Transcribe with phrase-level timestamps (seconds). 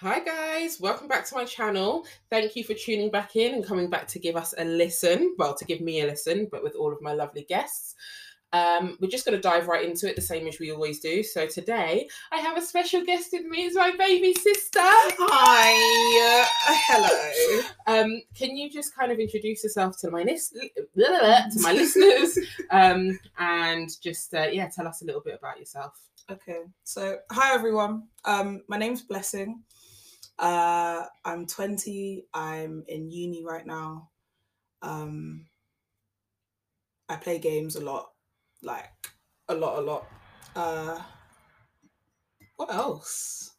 [0.00, 2.06] Hi guys, welcome back to my channel.
[2.30, 5.34] Thank you for tuning back in and coming back to give us a listen.
[5.38, 7.96] Well, to give me a listen, but with all of my lovely guests.
[8.52, 11.24] Um, we're just going to dive right into it, the same as we always do.
[11.24, 13.66] So today, I have a special guest with me.
[13.66, 14.78] It's my baby sister.
[14.78, 16.44] Hi.
[16.44, 17.62] Uh, hello.
[17.88, 20.50] Um, can you just kind of introduce yourself to my lis-
[20.96, 22.38] to my listeners,
[22.70, 26.00] um, and just uh, yeah, tell us a little bit about yourself.
[26.30, 26.60] Okay.
[26.84, 28.04] So, hi everyone.
[28.24, 29.64] Um, my name's Blessing.
[30.38, 32.26] Uh, I'm 20.
[32.32, 34.10] I'm in uni right now.
[34.82, 35.46] Um,
[37.08, 38.10] I play games a lot,
[38.62, 38.90] like
[39.48, 40.06] a lot, a lot.
[40.54, 41.00] Uh,
[42.56, 43.56] what else?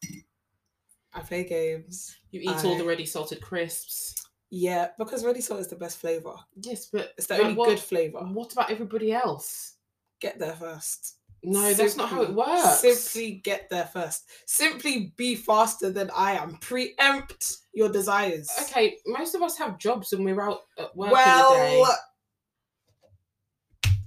[1.13, 2.15] I play games.
[2.31, 4.15] You eat all the ready salted crisps.
[4.51, 6.35] Yeah, because ready salt is the best flavor.
[6.55, 8.20] Yes, but It's the only what- good flavor.
[8.20, 9.75] What about everybody else?
[10.21, 11.18] Get there first.
[11.43, 12.79] No, that's not how it works.
[12.79, 14.29] Simply get there first.
[14.45, 16.57] Simply be faster than I am.
[16.57, 18.49] Preempt your desires.
[18.63, 21.79] Okay, most of us have jobs and we're out at work in the day.
[21.82, 21.98] Well,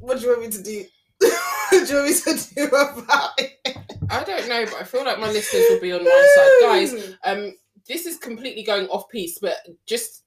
[0.00, 0.84] what do you want me to do?
[1.18, 3.78] what do you want me to do about it?
[4.10, 6.50] I don't know, but I feel like my listeners will be on my side.
[6.60, 7.54] Guys, um,
[7.88, 10.21] this is completely going off piece, but just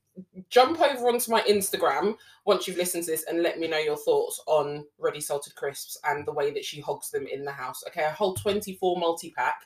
[0.50, 3.98] jump over onto my Instagram once you've listened to this and let me know your
[3.98, 7.84] thoughts on ready salted crisps and the way that she hogs them in the house.
[7.88, 9.64] Okay, I hold 24 multi pack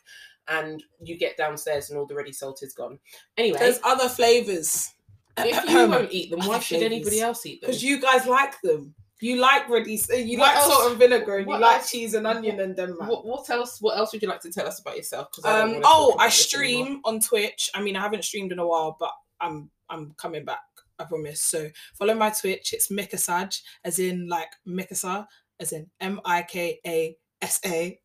[0.47, 2.97] and you get downstairs and all the ready salt is gone.
[3.38, 4.94] Anyway, There's other flavors.
[5.38, 7.70] if you won't eat them, why should anybody else eat them?
[7.70, 8.94] Because you guys like them.
[9.22, 10.00] You like ready.
[10.16, 12.61] You What like else- salt and vinegar, and you what like else- cheese and onion
[12.61, 12.95] and them.
[13.00, 13.81] What, what else?
[13.81, 15.27] What else would you like to tell us about yourself?
[15.44, 15.81] I Um.
[15.83, 16.86] Oh, I this anymore.
[16.86, 17.70] stream on Twitch.
[17.75, 19.11] I mean, I haven't streamed in a while, but
[19.42, 20.59] I'm I'm coming back.
[21.00, 21.42] I promise.
[21.42, 22.73] So follow my Twitch.
[22.73, 25.26] It's Mikasaj, as in like Mikasa,
[25.59, 28.00] as in M I K A S A,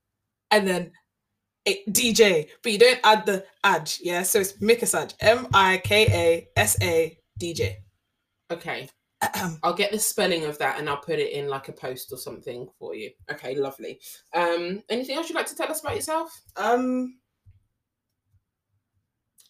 [0.51, 0.93] and then
[1.67, 2.49] a DJ.
[2.63, 3.93] But you don't add the ad.
[4.01, 4.23] Yeah.
[4.23, 5.15] So it's Mikasaj.
[5.21, 7.77] M I K A S A DJ.
[8.51, 8.89] Okay,
[9.63, 12.19] I'll get the spelling of that and I'll put it in like a post or
[12.19, 13.11] something for you.
[13.31, 14.01] Okay, lovely.
[14.35, 16.43] Um, anything else you'd like to tell us about yourself?
[16.57, 17.19] Um.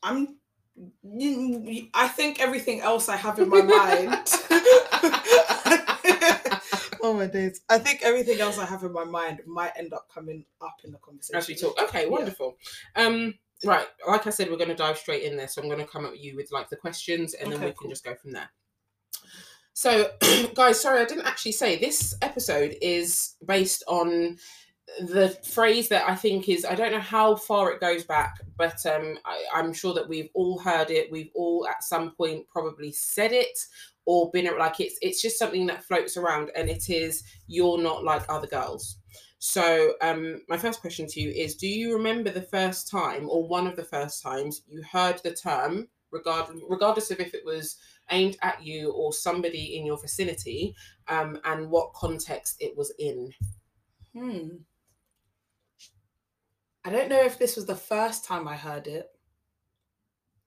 [0.02, 0.38] I'm.
[0.76, 4.28] I think everything else I have in my mind.
[7.00, 7.60] oh my days!
[7.68, 10.90] I think everything else I have in my mind might end up coming up in
[10.90, 11.80] the conversation As we talk.
[11.80, 12.56] Okay, wonderful.
[12.96, 13.34] Um,
[13.64, 15.46] right, like I said, we're going to dive straight in there.
[15.46, 17.72] So I'm going to come at you with like the questions, and then Okay, we
[17.72, 18.50] can just go from there.
[19.74, 20.10] So,
[20.54, 24.38] guys, sorry, I didn't actually say this episode is based on
[25.00, 28.84] the phrase that I think is I don't know how far it goes back, but
[28.86, 31.10] um, I, I'm sure that we've all heard it.
[31.10, 33.58] We've all at some point probably said it
[34.06, 38.04] or been like it's it's just something that floats around, and it is you're not
[38.04, 38.98] like other girls.
[39.38, 43.46] So, um, my first question to you is: Do you remember the first time, or
[43.46, 47.76] one of the first times, you heard the term, regard regardless of if it was
[48.10, 50.74] aimed at you or somebody in your vicinity,
[51.08, 53.32] um, and what context it was in?
[54.14, 54.48] Hmm.
[56.84, 59.10] I don't know if this was the first time I heard it,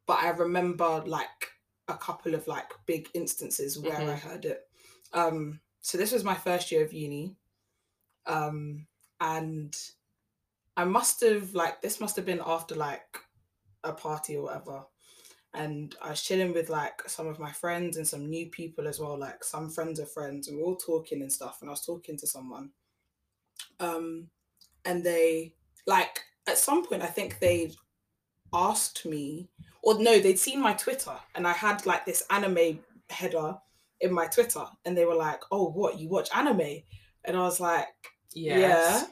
[0.06, 1.52] but I remember like
[1.88, 4.22] a couple of like big instances where I Mhm.
[4.22, 4.70] heard it.
[5.14, 7.36] Um, so this was my first year of uni,
[8.26, 8.88] um,
[9.22, 9.76] and
[10.78, 13.20] I must have like this must have been after like
[13.84, 14.88] a party or whatever.
[15.54, 19.00] And I was chilling with like some of my friends and some new people as
[19.00, 21.62] well, like some friends of friends, and we are all talking and stuff.
[21.62, 22.74] And I was talking to someone,
[23.80, 24.30] um,
[24.86, 25.54] and they
[25.86, 26.17] like
[26.48, 27.72] at some point I think they
[28.54, 29.50] asked me,
[29.82, 33.58] or no, they'd seen my Twitter, and I had like this anime header
[34.00, 36.84] in my Twitter, and they were like, "Oh, what you watch anime?"
[37.26, 37.88] And I was like,
[38.34, 38.56] Yes.
[38.56, 39.08] "Yeah,"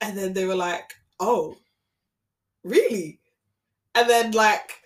[0.00, 1.56] and then they were like, "Oh,
[2.64, 3.20] really?"
[3.94, 4.80] And then like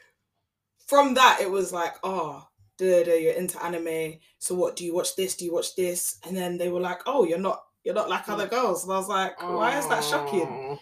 [0.86, 2.46] from that, it was like, "Oh."
[2.82, 4.14] You're into anime.
[4.38, 5.36] So what do you watch this?
[5.36, 6.16] Do you watch this?
[6.26, 8.96] And then they were like, "Oh, you're not, you're not like other girls." And I
[8.96, 10.78] was like, "Why is that shocking?"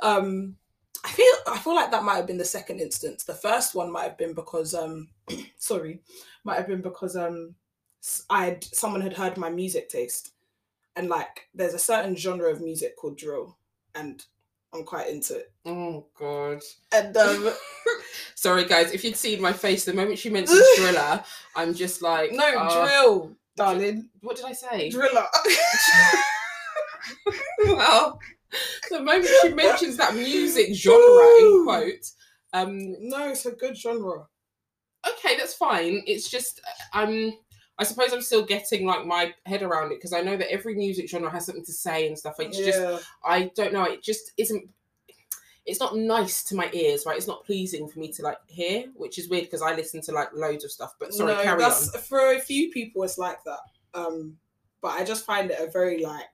[0.00, 0.56] Um
[1.04, 3.24] i feel i feel like that might have been the second instance.
[3.24, 5.08] The first one might have been because um
[5.58, 6.00] sorry
[6.44, 7.54] might have been because um
[8.30, 10.32] i'd someone had heard my music taste.
[10.96, 13.56] And like there's a certain genre of music called drill
[13.94, 14.24] and
[14.72, 15.52] i'm quite into it.
[15.64, 16.62] Oh god.
[16.92, 17.50] and um
[18.34, 21.22] Sorry guys, if you'd seen my face the moment she mentioned thriller,
[21.54, 24.08] I'm just like no uh, drill darling.
[24.20, 24.90] What did I say?
[24.90, 25.26] driller.
[27.64, 28.20] Well,
[28.90, 32.10] the moment she mentions that music genre in quote,
[32.52, 34.26] um, no it's a good genre
[35.08, 36.02] okay, that's fine.
[36.06, 36.60] It's just
[36.92, 37.32] I'm.
[37.78, 40.74] I suppose I'm still getting like my head around it because I know that every
[40.74, 42.36] music genre has something to say and stuff.
[42.38, 43.84] It's just I don't know.
[43.84, 44.68] It just isn't.
[45.66, 47.18] it's not nice to my ears, right?
[47.18, 50.12] It's not pleasing for me to like hear, which is weird because I listen to
[50.12, 50.94] like loads of stuff.
[50.98, 52.00] But sorry, no, carry that's on.
[52.00, 53.02] for a few people.
[53.02, 53.58] It's like that.
[53.92, 54.38] Um,
[54.80, 56.24] but I just find it a very like,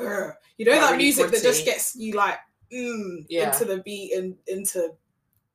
[0.00, 2.38] "Ugh." you know, that really music that just gets you like
[2.72, 3.46] mm, Yeah.
[3.52, 4.92] into the beat and into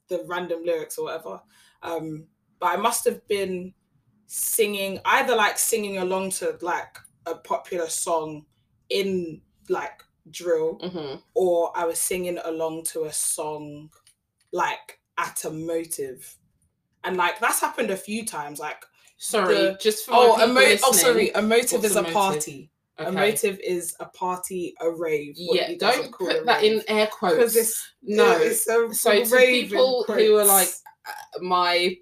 [0.07, 1.41] the random lyrics or whatever.
[1.81, 2.27] Um,
[2.59, 3.73] but I must have been
[4.27, 8.45] singing either like singing along to like a popular song
[8.89, 13.91] in like drill hmm or I was singing along to a song
[14.51, 16.35] like at a motive.
[17.03, 18.59] And like that's happened a few times.
[18.59, 18.83] Like
[19.17, 22.67] Sorry, The- just for oh, a oh sorry, a motive what's is a a motive?
[23.03, 23.09] Party.
[23.09, 25.35] A motive is a party, a rave.
[25.37, 27.55] what Yeah, you don't call put that in air because quotes.
[27.55, 28.31] it's No.
[28.37, 30.69] it's a So to people who are like
[31.07, 31.97] uh, my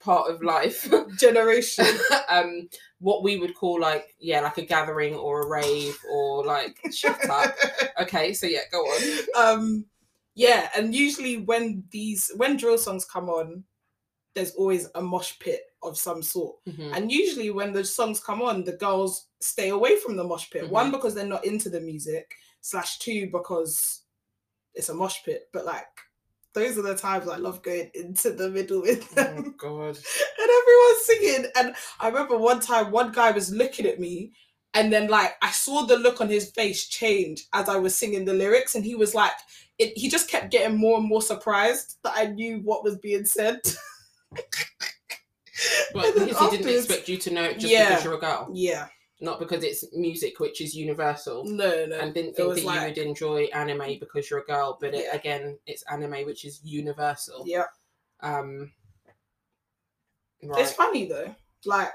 [0.00, 0.88] part of life,
[1.18, 1.86] generation.
[2.28, 2.68] um,
[3.00, 7.28] what we would call like yeah, like a gathering or a rave or like shut
[7.28, 7.54] up.
[8.02, 9.02] Okay, so yeah, go on.
[9.56, 9.84] um
[10.34, 13.64] yeah and usually when these when drill songs come on
[14.34, 16.96] there's always a mosh pit of some sort Mhm.
[16.96, 20.64] and usually when the songs come on the girls stay away from the mosh pit
[20.64, 20.70] Mhm.
[20.70, 24.02] one because they're not into the music slash two because
[24.74, 25.86] it's a mosh pit but like
[26.54, 29.96] those are the times i love going into the middle with them Oh God.
[30.40, 31.50] and everyone's singing.
[31.56, 34.32] And I remember one time one guy was looking at me,
[34.74, 38.24] and then like I saw the look on his face change as I was singing
[38.24, 39.32] the lyrics, and he was like,
[39.78, 43.26] it, he just kept getting more and more surprised that I knew what was being
[43.26, 43.60] said.
[45.92, 47.88] But because he didn't expect you to know it just Yeah.
[47.90, 48.88] because you're a girl, Yeah,
[49.20, 51.44] not because it's music which is universal.
[51.44, 51.98] no, no.
[51.98, 55.04] and didn't think that like- you would enjoy anime because you're a girl, but it,
[55.04, 55.14] Yeah.
[55.16, 57.44] again, it's anime which is universal.
[57.46, 57.66] Yeah,
[58.20, 58.72] Um,
[60.40, 61.34] it's funny though.
[61.64, 61.92] Like,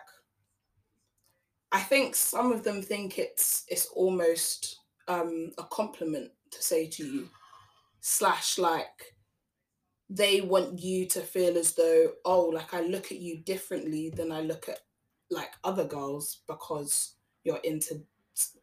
[1.71, 7.05] I think some of them think it's it's almost um a compliment to say to
[7.05, 7.29] you,
[8.01, 9.15] slash like
[10.13, 14.31] they want you to feel as though oh like I look at you differently than
[14.31, 14.79] I look at
[15.29, 17.15] like other girls because
[17.45, 18.03] you're into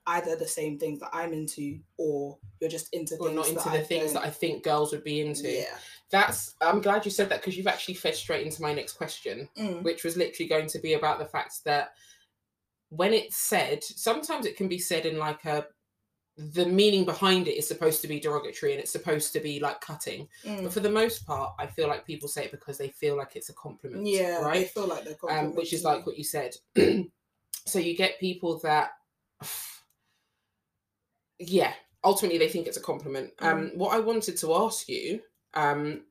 [0.06, 3.70] either the same things that I'm into or you're just into Or things not into
[3.70, 4.24] the I things that.
[4.24, 5.50] I think girls would be into.
[5.50, 5.76] yeah
[6.10, 6.54] That's.
[6.60, 9.82] I'm glad you said that because you've actually fed straight into my next question, Mm,
[9.82, 11.92] which was literally going to be about the fact that
[12.90, 15.66] when it's said, sometimes it can be said in like a.
[16.38, 19.80] The meaning behind it is supposed to be derogatory and it's supposed to be like
[19.80, 20.28] cutting.
[20.44, 20.62] mm.
[20.62, 23.34] But for the most part, I feel like people say it because they feel like
[23.34, 24.06] it's a compliment.
[24.06, 24.60] yeah Right.
[24.60, 26.54] they feel like they're um, which is like what you said.
[27.66, 28.90] so you get people that,
[31.40, 31.72] yeah,
[32.04, 33.32] ultimately they think it's a compliment.
[33.40, 35.20] Um, what I wanted to ask you,
[35.54, 36.02] um,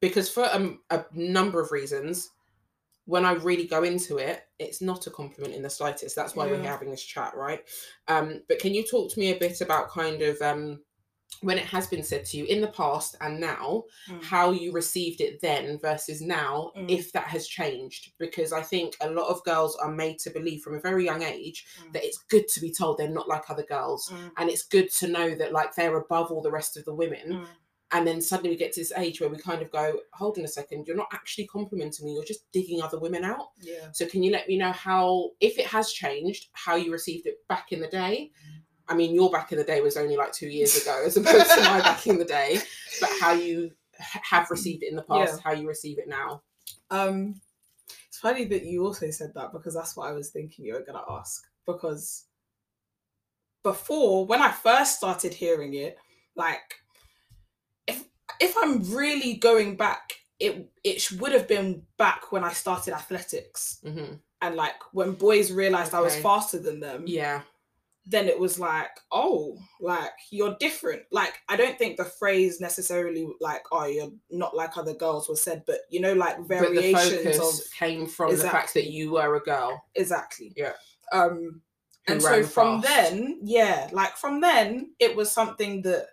[0.00, 2.30] because for um, a number of reasons,
[3.08, 6.14] when I really go into it, it's not a compliment in the slightest.
[6.14, 7.60] That's why we're having this chat, right?
[8.06, 10.80] Um, but can you talk to me a bit about kind of um,
[11.40, 14.22] when it has been said to you in the past and now, Mm.
[14.24, 16.90] how you received it then versus now, Mm.
[16.90, 18.12] if that has changed?
[18.18, 21.22] Because I think a lot of girls are made to believe from a very young
[21.22, 21.92] age Mm.
[21.94, 24.10] that it's good to be told they're not like other girls.
[24.12, 24.32] Mm.
[24.36, 27.46] And it's good to know that like they're above all the rest of the women.
[27.90, 30.44] And then suddenly we get to this age where we kind of go, hold on
[30.44, 33.48] a second, you're not actually complimenting me, you're just digging other women out.
[33.62, 37.26] yeah So can you let me know how, if it has changed, how you received
[37.26, 38.30] it back in the day?
[38.88, 41.50] I mean, your back in the day was only like two years ago, as opposed
[41.50, 42.58] to my back in the day.
[43.00, 46.42] But how you have received it in the past, how you receive it now.
[46.90, 47.40] Um,
[48.06, 50.84] it's funny that you also said that because that's what I was thinking you were
[50.84, 51.44] gonna ask.
[51.66, 52.24] Because
[53.62, 55.98] before, when I first started hearing it,
[56.34, 56.76] like
[58.40, 63.80] if I'm really going back, it it would have been back when I started athletics
[63.84, 67.02] hmm and like when boys realized I was faster than them.
[67.08, 67.42] Yeah,
[68.06, 71.02] Then it was like, oh, like you're different.
[71.10, 75.42] Like I don't think the phrase necessarily like, oh, you're not like other girls was
[75.42, 79.40] said, but you know, like variations of came from the fact that you were a
[79.40, 79.82] girl.
[79.96, 80.74] exactly Yeah.
[81.12, 81.60] um
[82.06, 83.10] and so from fast.
[83.10, 86.06] then yeah like from then it was something that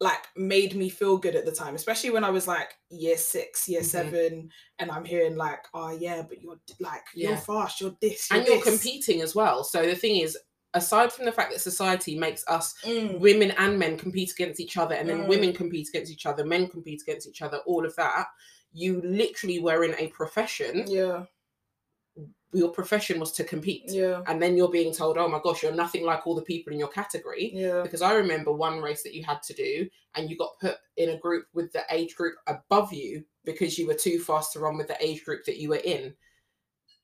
[0.00, 3.66] like made me feel good at the time especially when i was like year six
[3.66, 3.84] year Mhm.
[3.84, 8.38] seven and i'm hearing like oh yeah but you're like you're fast you're this you're
[8.40, 9.64] and you're competing as well.
[9.64, 10.36] So the thing is,
[10.74, 14.76] aside from the fact that society makes us Mm, women and men compete against each
[14.76, 15.28] other, and then Mm.
[15.28, 18.26] women compete against each other, men compete against each other, all of that,
[18.72, 20.84] you literally were in a profession.
[20.88, 21.24] yeah
[22.52, 23.82] Your profession was to compete.
[23.88, 26.72] yeah And then you're being told, oh my gosh, you're nothing like all the people
[26.72, 27.50] in your category.
[27.54, 30.76] yeah Because I remember one race that you had to do, and you got put
[30.96, 34.60] in a group with the age group above you because you were too fast to
[34.60, 36.14] run with the age group that you were in.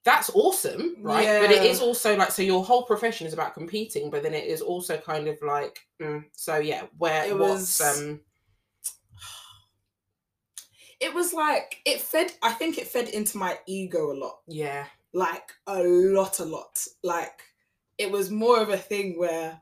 [0.04, 1.40] that's awesome, right?
[1.42, 4.46] But it is also like so your whole profession is about competing, but then it
[4.46, 8.20] is also kind of like mm, so yeah, where It was- um
[11.00, 12.32] It was like it fed.
[12.42, 14.38] I think it fed into my ego a lot.
[14.46, 16.84] yeah like a lot, a lot.
[17.02, 17.42] Like
[17.98, 19.60] it was more of a thing where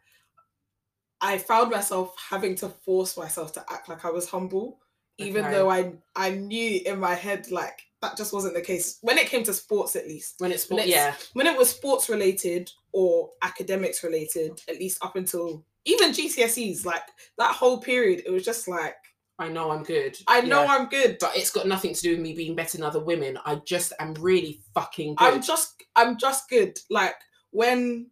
[1.20, 4.80] I found myself having to force myself to act like I was humble,
[5.18, 5.54] even Okay.
[5.54, 9.26] though I I knew in my head like that just wasn't the case when it
[9.26, 10.36] came to sports at least.
[10.38, 15.16] when it's it's- yeah When it was sports related or academics related, at least up
[15.16, 17.02] until even GCSEs, like
[17.38, 18.96] that whole period, it was just like
[19.40, 20.18] I know I'm good.
[20.28, 20.76] I know yeah.
[20.76, 21.16] I'm good.
[21.18, 23.38] but it's got nothing to do with me being better than other women.
[23.46, 25.24] I just am really fucking good.
[25.24, 26.78] I'm just I'm just good.
[26.90, 27.14] Like
[27.50, 28.10] when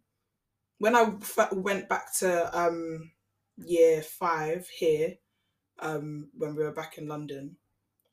[0.79, 3.11] when I f- went back to um
[3.57, 5.17] year five here,
[5.77, 7.57] um when we were back in London.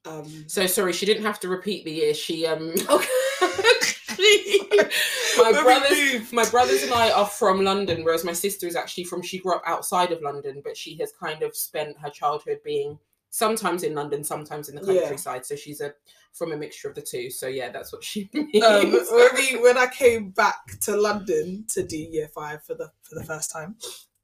[0.05, 2.13] Um so sorry, she didn't have to repeat the year.
[2.13, 3.09] She um okay.
[4.19, 9.05] my Let brothers my brothers and I are from London, whereas my sister is actually
[9.05, 12.59] from she grew up outside of London, but she has kind of spent her childhood
[12.65, 12.99] being
[13.31, 15.01] sometimes in London, sometimes in the Yeah.
[15.03, 15.45] countryside.
[15.45, 15.95] So she's a
[16.33, 17.31] from a mixture of the two.
[17.31, 18.63] So yeah, that's what she means.
[18.65, 22.91] um, when, we, when I came back to London to do year five for the
[23.03, 23.77] for the first time,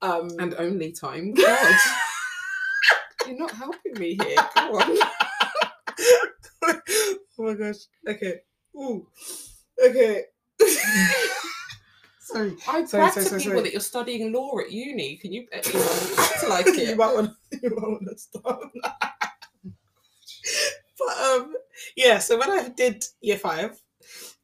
[0.02, 1.32] um, and only time.
[1.34, 1.74] God.
[3.26, 4.36] You're not helping me here.
[4.56, 4.98] Go on.
[6.64, 7.76] oh my gosh.
[8.08, 8.40] Okay.
[8.76, 9.06] Ooh.
[9.82, 10.24] Okay.
[12.20, 12.56] sorry.
[12.68, 13.60] I Sorry, brag sorry, to sorry, people sorry.
[13.62, 15.16] that you're studying law at uni.
[15.16, 16.96] Can you, uh, you know, act like you it?
[16.96, 17.30] might want
[17.62, 18.60] you might want to stop.
[20.98, 21.54] but um,
[21.96, 22.18] yeah.
[22.18, 23.80] So when I did year five,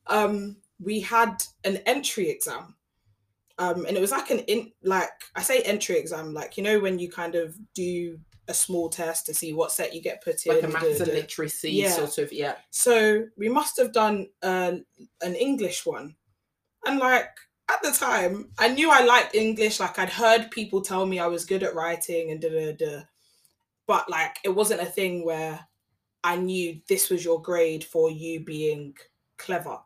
[0.06, 2.74] um, we had an entry exam,
[3.58, 6.80] um, and it was like an in like I say entry exam, like you know
[6.80, 10.44] when you kind of do a small test to see what set you get put
[10.46, 10.54] in.
[10.54, 11.90] Like a maths and literacy Yeah.
[11.90, 12.56] sort of, yeah.
[12.70, 14.84] So we must have done an
[15.20, 16.16] an English one.
[16.86, 17.28] And like
[17.70, 19.78] at the time, I knew I liked English.
[19.80, 23.02] Like I'd heard people tell me I was good at writing and da da da.
[23.86, 25.66] But like it wasn't a thing where
[26.24, 28.96] I knew this was your grade for you being
[29.36, 29.78] clever.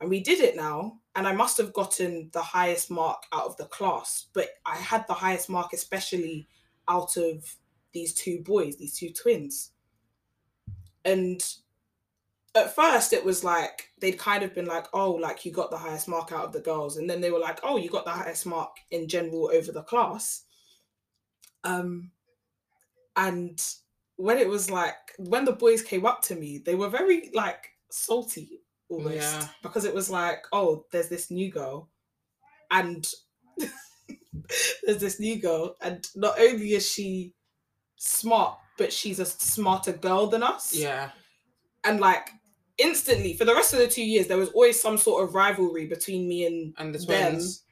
[0.00, 0.98] And we did it now.
[1.14, 4.26] And I must have gotten the highest mark out of the class.
[4.32, 6.48] But I had the highest mark, especially
[6.88, 7.56] out of
[7.92, 9.72] these two boys, these two twins.
[11.04, 11.42] And
[12.54, 15.78] at first it was like they'd kind of been like oh like you got the
[15.78, 18.10] highest mark out of the girls and then they were like oh you got the
[18.10, 20.42] highest mark in general over the class
[21.64, 22.10] um
[23.16, 23.62] and
[24.16, 27.68] when it was like when the boys came up to me they were very like
[27.90, 29.46] salty almost Yeah.
[29.62, 31.88] because it was like oh there's this new girl
[32.70, 33.06] and
[34.84, 37.32] there's this new girl and not only is she
[38.02, 41.10] smart but she's a smarter girl than us Yeah.
[41.84, 42.30] and like
[42.78, 45.86] instantly for the rest of the two years there was always some sort of rivalry
[45.86, 47.32] between me and And the Them.
[47.32, 47.62] twins.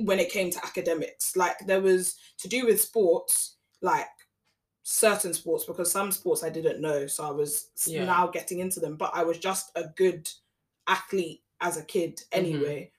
[0.00, 4.06] when it came to academics like there was to do with sports like
[4.82, 8.04] certain sports because some sports i didn't know so i was Yeah.
[8.04, 10.28] now getting into them but i was just a good
[10.86, 12.38] athlete as a kid Mm-hmm.
[12.44, 12.92] anyway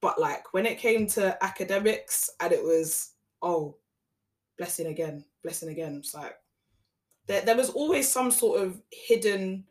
[0.00, 3.74] but like when it came to academics and it was oh
[4.58, 6.36] blessing again blessing again it's like
[7.26, 9.64] there, there was always some sort of hidden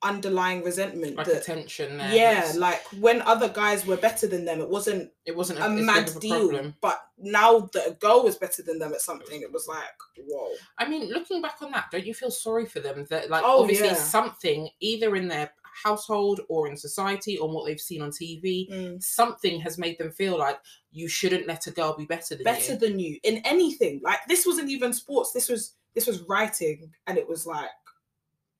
[0.00, 2.14] underlying resentment Like that attention there.
[2.14, 5.68] yeah like when other guys were better than them it wasn't it wasn't a, a
[5.70, 6.74] mad a deal problem.
[6.80, 9.80] but now that a girl was better than them at something it was like
[10.28, 13.42] whoa I mean, looking back on that, don't you feel sorry for them that, like,
[13.44, 13.94] Oh, obviously yeah.
[13.94, 15.50] something either in their
[15.82, 19.02] household or in society or what they've seen on TV, mm.
[19.02, 20.58] something has made them feel like
[20.90, 22.78] you shouldn't let a girl be better than better you.
[22.78, 24.00] than you in anything.
[24.02, 25.32] Like this wasn't even sports.
[25.32, 27.68] This was this was writing and it was like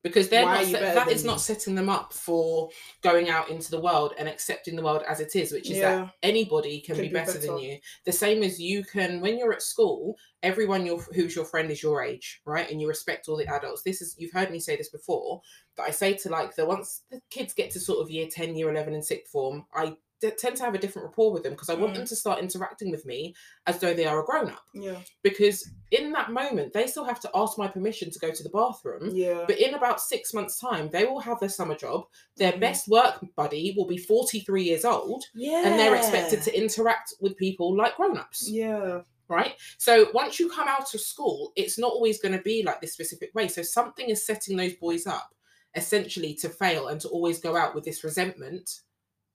[0.03, 2.69] because they're Why not set, better that is not setting them up for
[3.01, 5.95] going out into the world and accepting the world as it is which is Yeah.
[5.97, 7.77] that anybody can Can be be better, than you.
[8.05, 12.01] The same as you can when you're at school everyone who's your friend is your
[12.03, 12.69] age right?
[12.71, 13.83] And you respect all the adults.
[13.83, 15.41] This is you've heard me say this before
[15.75, 18.55] that i say to like the once the kids get to sort of year 10
[18.55, 21.53] year 11 and sixth form i d- tend to have a different rapport with them
[21.53, 21.97] because i want Mm.
[21.97, 23.33] them to start interacting with me
[23.67, 27.29] as though they are a grown-up yeah because in that moment they still have to
[27.33, 30.89] ask my permission to go to the bathroom yeah but in about six months' time,
[30.91, 32.05] they will have their summer job.
[32.37, 32.59] Their Mhm.
[32.59, 37.35] best work buddy will be 43 years old, yeah and they're expected to interact with
[37.37, 39.53] people like grown ups, yeah right?
[39.77, 42.93] So once you come out of school, it's not always going to be like this
[42.93, 43.47] specific way.
[43.47, 45.29] So something is setting those boys up
[45.75, 48.69] essentially to fail and to always go out with this resentment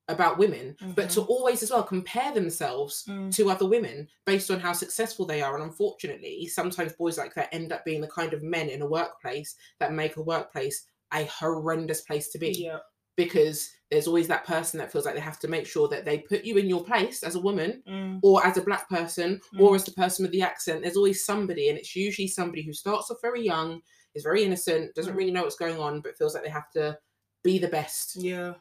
[0.09, 3.35] about women, but to always as well compare themselves Mm.
[3.37, 5.55] to other women based on how successful they are.
[5.55, 8.87] And unfortunately, sometimes boys like that end up being the kind of men in a
[8.87, 12.51] workplace that make a workplace a horrendous place to be.
[12.53, 12.79] yeah
[13.17, 16.19] because there's always that person that feels like they have to make sure that they
[16.19, 18.19] put you in your place as a woman Mm.
[18.25, 19.77] or as a black person or Mm.
[19.77, 23.09] as the person with the accent there's always somebody and it's usually somebody who starts
[23.13, 23.81] off very young
[24.17, 25.17] is very innocent doesn't Mm.
[25.19, 26.99] really know what's going on but feels like they have to
[27.45, 28.55] be the best Yeah.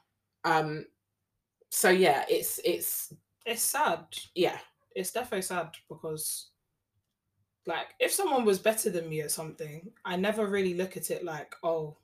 [0.44, 0.86] um
[1.74, 3.14] so yeah it's it's
[3.48, 4.06] It's sad.
[4.36, 4.60] yeah
[4.96, 6.52] It's definitely sad because
[7.66, 11.24] like if someone was better than me or something, I never really look at it
[11.24, 11.98] like, oh,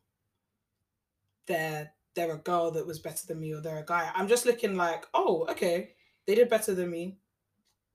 [1.46, 4.10] they're they're a girl that was better than me or they're a guy.
[4.16, 5.94] I'm just looking like, oh, okay,
[6.26, 7.20] they did better than me.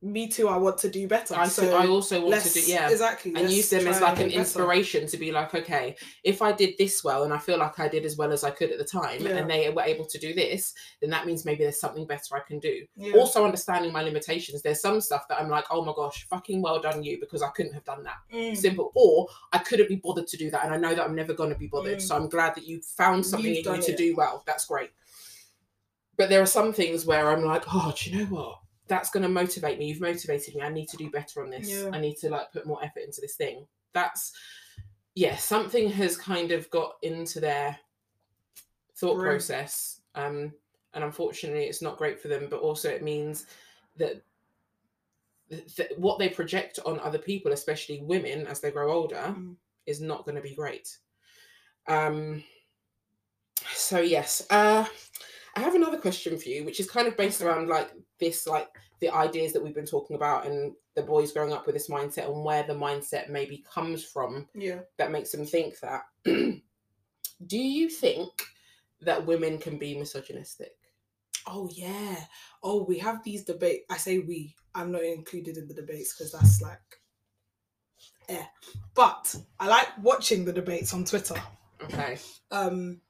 [0.07, 1.35] Me too, I want to do better.
[1.35, 4.25] I, so I also want to do yeah exactly and use them as like an
[4.25, 4.39] get better.
[4.41, 7.89] inspiration to be like okay if i did this well and i feel like i
[7.89, 9.37] did as well as i could at the time Yeah.
[9.39, 12.41] and they were able to do this then that means maybe there's something better i
[12.41, 13.15] can do Yeah.
[13.15, 16.81] also understanding my limitations there's some stuff that i'm like oh my gosh fucking well
[16.83, 18.55] done you because i couldn't have done that Mm.
[18.57, 21.33] simple or i couldn't be bothered to do that and i know that i'm never
[21.33, 22.03] going to be bothered Mm.
[22.03, 24.91] so i'm glad that you found something You've in you to do well that's great
[26.19, 29.23] but there are some things where i'm like oh do you know what that's going
[29.23, 31.69] to motivate me you've motivated me i need to do better on this.
[31.71, 31.91] Yeah.
[31.93, 33.67] i need to like put more effort into this thing.
[33.93, 34.33] That's
[35.15, 37.79] yeah something has kind of got into their
[38.97, 40.53] thought process um
[40.95, 43.47] and unfortunately it's not great for them but also it means
[43.97, 44.23] that
[45.51, 49.57] th- th- what they project on other people especially women as they grow older Mm.
[49.87, 50.97] is not going to be great.
[51.87, 52.43] Um
[53.75, 54.85] so yes uh
[55.57, 57.91] i have another question for you which is kind of based around like
[58.25, 58.69] this like
[59.01, 62.27] the ideas that we've been talking about and the boys growing up with this mindset
[62.33, 64.81] and where the mindset maybe comes from Yeah.
[64.99, 68.31] that makes them think that do you think
[69.03, 70.73] that women can be misogynistic
[71.47, 72.17] Oh yeah.
[72.63, 73.83] Oh, we have these debate.
[73.91, 74.55] I say we.
[74.75, 76.81] I'm not included in the debates because that's like,
[78.31, 78.47] yeah
[78.95, 81.35] But I like watching the debates on Twitter.
[81.83, 82.17] okay
[82.51, 83.03] Um,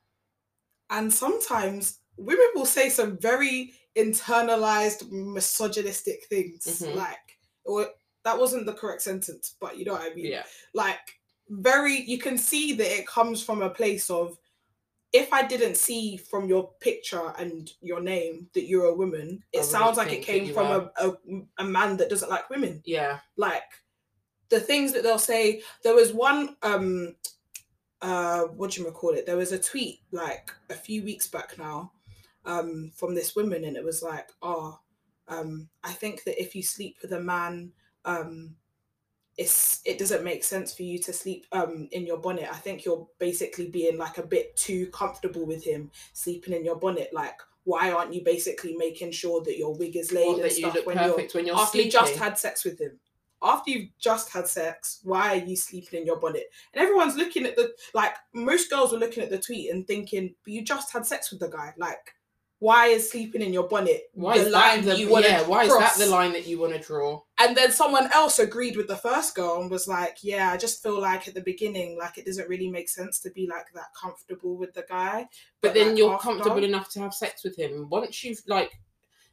[0.91, 6.95] and sometimes women will say some very internalized misogynistic things, Mhm.
[6.97, 7.89] like, or
[8.25, 12.19] that wasn't the correct sentence, but you know what I mean yeah like very you
[12.19, 14.39] can see that it comes from a place of
[15.13, 19.63] if I didn't see from your picture and your name that you're a woman, it
[19.65, 21.17] sounds like it came from a, a
[21.59, 22.83] a man that doesn't like women.
[22.85, 23.63] yeah Like
[24.49, 25.63] the things that they'll say.
[25.83, 27.15] There was one um
[28.03, 29.25] uh what do you call it?
[29.27, 31.93] There was a tweet like a few weeks back now
[32.45, 34.79] um from this woman and it was like, oh
[35.29, 37.73] um I think that if you sleep with a man
[38.05, 38.57] um
[39.37, 42.49] it's it doesn't make sense for you to sleep um in your bonnet.
[42.51, 46.77] I think you're basically being like a bit too comfortable with him sleeping in your
[46.77, 47.11] bonnet.
[47.13, 50.87] Like, why aren't you basically making sure that your wig is laid What, and stuff
[50.87, 53.01] when you're when you're after you just had sex with him?
[53.43, 56.45] After you've just had sex, why are you sleeping in your bonnet?
[56.73, 60.35] And everyone's looking at the like most girls were looking at the tweet and thinking,
[60.45, 61.75] but you just had sex with the guy.
[61.77, 62.15] Like,
[62.61, 65.43] why is sleeping in your bonnet why the is line that the, you want yeah
[65.43, 68.77] why is that the line that you want to draw and then someone else agreed
[68.77, 71.99] with the first girl and was like, "Yeah, I just feel like at the beginning,
[71.99, 75.27] like it doesn't really make sense to be like that comfortable with the guy."
[75.61, 78.71] but, then like, you're after, comfortable enough to have sex with him once you've like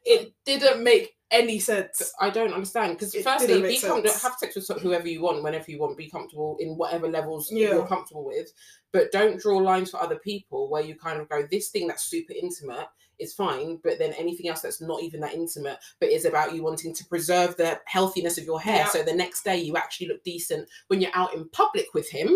[0.04, 2.12] It didn't make any sense.
[2.20, 5.80] I don't understand because firstly, be comfortable, have sex with whoever you want, whenever you
[5.80, 7.70] want, be comfortable in whatever levels Yeah.
[7.70, 8.52] you're comfortable with.
[8.92, 12.04] But don't draw lines for other people where you kind of go, this thing that's
[12.04, 12.88] super intimate
[13.22, 16.64] is fine, but then anything else that's not even that intimate, but is about you
[16.64, 18.88] wanting to preserve the healthiness of your hair, Yeah.
[18.88, 22.36] so the next day you actually look decent when you're out in public with him.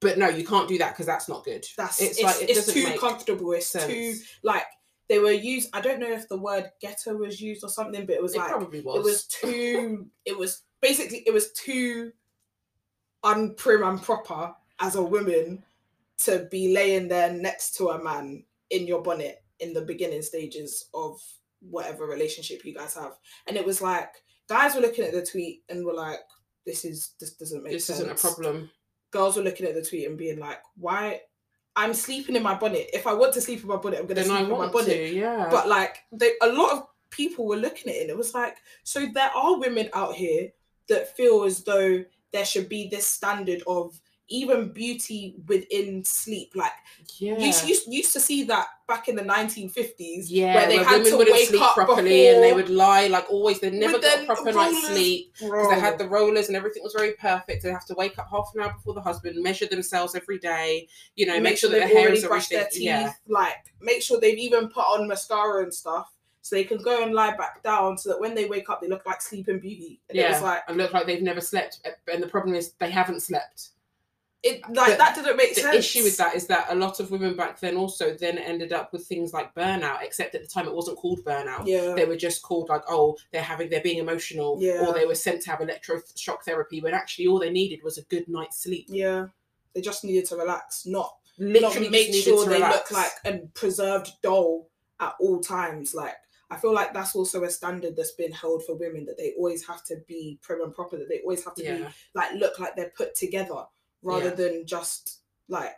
[0.00, 1.66] But no, you can't do that because that's not good.
[1.78, 3.52] That's It's it's, like, it it's too comfortable.
[3.52, 3.86] It's sense.
[3.86, 4.66] too like
[5.08, 5.70] they were used.
[5.72, 8.38] I don't know if the word ghetto was used or something, but it was It
[8.38, 8.96] like probably was.
[8.96, 10.06] it was too.
[10.26, 12.12] it was basically it was too
[13.24, 15.62] unprim and proper as a woman
[16.18, 20.86] to be laying there next to a man in your bonnet in the beginning stages
[20.94, 21.20] of
[21.60, 23.12] whatever relationship you guys have.
[23.46, 24.10] And it was like
[24.48, 26.20] guys were looking at the tweet and were like,
[26.66, 28.70] "This is this doesn't make this sense." isn't a problem.
[29.10, 31.22] Girls were looking at the tweet and being like, "Why?"
[31.76, 32.90] I'm sleeping in my bonnet.
[32.92, 34.68] If I want to sleep in my bonnet, I'm gonna Then sleep I in my
[34.68, 35.48] bonnet to, yeah.
[35.50, 38.56] but like they, a lot of people were looking at it and it was like
[38.82, 40.48] so there are women out here
[40.88, 46.72] that feel as though there should be this standard of even beauty within sleep like
[47.18, 47.38] yeah.
[47.38, 51.10] you used, used, to see that back in the 1950s Yeah, where they had women
[51.10, 53.60] to wouldn't wake sleep up properly and they would lie like always.
[53.60, 57.12] They never got proper night's sleep because they had the rollers and everything was very
[57.12, 57.62] perfect.
[57.62, 60.88] They have to wake up half an hour before the husband, measure themselves every day.
[61.16, 64.02] You know, make, sure that they've their hair is brushed their teeth Yeah, like make
[64.02, 66.10] sure they've even put on mascara and stuff
[66.40, 68.88] so they can go and lie back down so that when they wake up they
[68.88, 71.80] look like sleeping beauty and it was yeah, like and look like they've never slept.
[72.12, 73.70] And the problem is they haven't slept.
[74.44, 75.72] It like But that didn't make the sense.
[75.72, 78.72] The issue with that is that a lot of women back then also then ended
[78.72, 81.66] up with things like burnout, except at the time it wasn't called burnout.
[81.66, 81.94] Yeah.
[81.94, 84.86] They were just called like, oh, they're having they're being emotional, Yeah.
[84.86, 88.02] or they were sent to have electroshock therapy when actually all they needed was a
[88.02, 88.86] good night's sleep.
[88.88, 89.28] Yeah.
[89.74, 92.90] They just needed to relax, not Literally not make sure they relax.
[92.92, 94.68] look like a preserved doll
[95.00, 95.94] at all times.
[95.94, 96.14] Like
[96.50, 99.66] I feel like that's also a standard that's been held for women that they always
[99.66, 102.76] have to be prim and proper, that they always have to be like look like
[102.76, 103.64] they're put together
[104.04, 104.34] rather Yeah.
[104.34, 105.74] than just like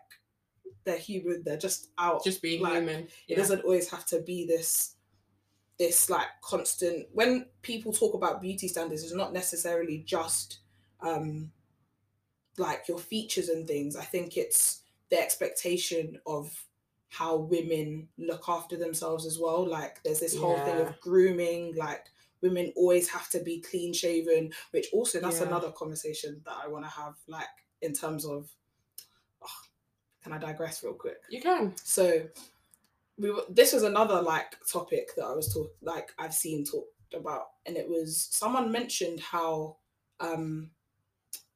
[0.85, 2.23] they're human, they're just out.
[2.23, 3.09] just being like, human.
[3.29, 4.93] it doesn't always have to be this
[5.79, 10.61] this like constant when people talk about beauty standards it's not necessarily just
[11.03, 11.51] um
[12.57, 16.51] like your features and things i think it's the expectation of
[17.09, 22.07] how women look after themselves as well like there's this whole thing of grooming like
[22.41, 25.47] women always have to be clean shaven which also that's Yeah.
[25.49, 27.45] another conversation that i want to have like
[27.83, 28.49] in terms of
[29.43, 29.61] oh,
[30.23, 31.75] can i digress real quick You can.
[31.83, 32.23] so
[33.19, 37.15] we were, this was another like topic that I was talk like I've seen talked
[37.15, 39.77] about, and it was someone mentioned how
[40.21, 40.71] um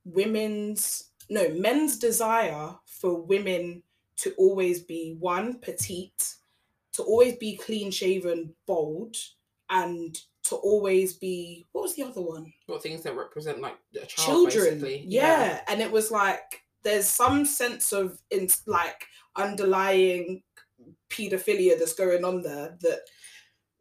[0.04, 3.82] women's no men's desire for women
[4.16, 6.34] to always be one petite,
[6.92, 9.16] to always be clean shaven, bold,
[9.68, 10.18] and
[10.50, 12.52] to always be what was the other one?
[12.66, 15.04] What things that represent like a child, children basically.
[15.08, 15.62] yeah.
[15.68, 20.42] and it was like there's some sense of in like underlying
[21.10, 23.00] pedophilia that's going on there that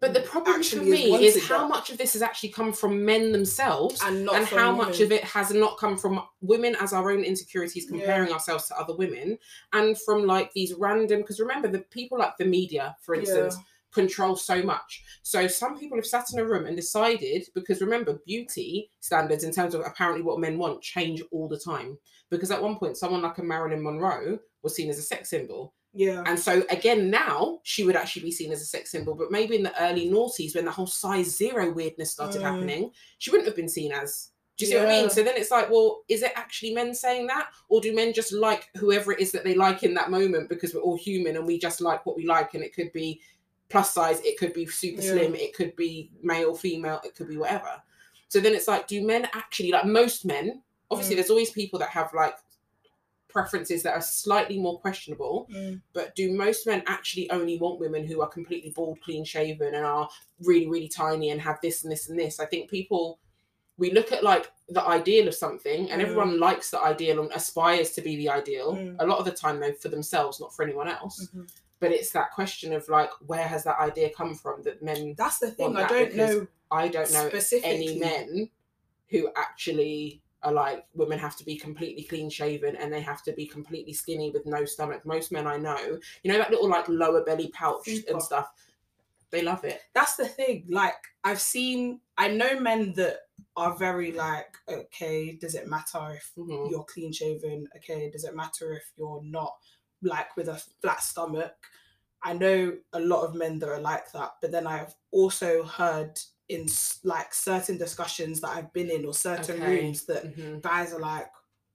[0.02, 2.72] But the problem for Actually is me is how much of this has actually come
[2.74, 6.76] from men themselves and not and how much of it has not come from women
[6.80, 7.98] as our own insecurities Yeah.
[7.98, 9.38] comparing ourselves to other women
[9.74, 13.52] and from like these random because remember the people like the media for Yeah.
[13.92, 18.20] Control so much so some people have sat in a room and decided because remember
[18.26, 21.98] beauty standards in terms of apparently what men want change all the time
[22.30, 25.74] because at one point someone like a marilyn monroe was seen as a sex symbol
[25.94, 29.32] yeah and so again now she would actually be seen as a sex symbol, but
[29.32, 32.44] maybe in the early noughties when the whole size zero weirdness started Mm.
[32.44, 34.30] happening, she wouldn't have been seen as.
[34.58, 35.10] Do you see what I mean?
[35.10, 38.34] So then it's like, well, is it actually men saying that, or do men just
[38.34, 41.48] like whoever it is that they like in that moment because we're all human and
[41.48, 43.22] we just like what we like, and it could be
[43.70, 45.12] plus size, it could be super Yeah.
[45.12, 47.82] slim, it could be male, female, it could be whatever.
[48.28, 50.62] So then it's like, do men actually like most men?
[50.92, 51.18] Obviously, Mm.
[51.18, 52.36] there's always people that have like
[53.28, 55.82] preferences that are slightly more questionable Mm.
[55.94, 59.86] but do most men actually only want women who are completely bald, clean shaven, and
[59.86, 60.10] are
[60.42, 62.40] really, really tiny and have this and this and this?
[62.40, 63.20] I think people
[63.78, 66.06] we look at like the ideal of something, and Mm.
[66.06, 68.74] everyone likes the ideal and aspires to be the ideal.
[68.76, 68.98] Mm.
[69.00, 71.30] A lot of the time, though, for themselves, not for anyone else.
[71.34, 71.50] Mhm.
[71.80, 74.64] But it's that question of like, where has that idea come from?
[74.64, 77.32] That men, that's the thing i don't know I don't know
[77.64, 78.50] any men
[79.10, 83.34] who actually are like women have to be completely clean shaven and they have to
[83.34, 85.06] be completely skinny with no stomach.
[85.06, 88.12] Most men I know, you know, that little like lower belly pouch Super.
[88.14, 88.52] and stuff,
[89.32, 89.82] they love it.
[89.94, 93.18] that's the thing like i've seen i know men that
[93.56, 96.70] are very like okay does it matter if Mhm.
[96.72, 99.56] you're clean shaven okay does it matter if you're not
[100.02, 101.54] like with a flat stomach
[102.24, 106.20] i know a lot of men that are like that but then i've also heard
[106.50, 106.68] in
[107.04, 109.82] like certain discussions that i've been in or certain Okay.
[109.82, 110.62] rooms that Mhm.
[110.62, 111.28] guys are like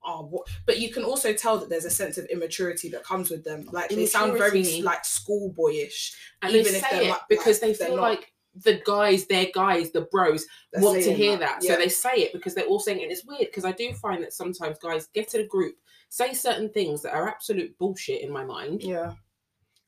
[0.03, 3.29] oh what but you can also tell that there's a sense of immaturity that comes
[3.29, 7.29] with them like they sound very like schoolboyish And even they if they're it not-
[7.29, 8.31] because like, they feel like
[8.63, 11.59] the guys, their guys, the bros, want to hear that.
[11.61, 11.73] Yeah.
[11.73, 13.03] So they say it because they're all saying it.
[13.03, 15.75] And it's weird because I do find that sometimes guys get in a group,
[16.09, 19.13] say certain things that are absolute bullshit in my mind, yeah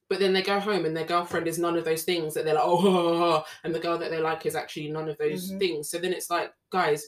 [0.09, 2.53] but then they go home and their girlfriend is none of those things that they're
[2.53, 5.59] like, oh, and the girl that they like is actually none of those Mhm.
[5.59, 5.89] things.
[5.89, 7.05] So then it's like, guys,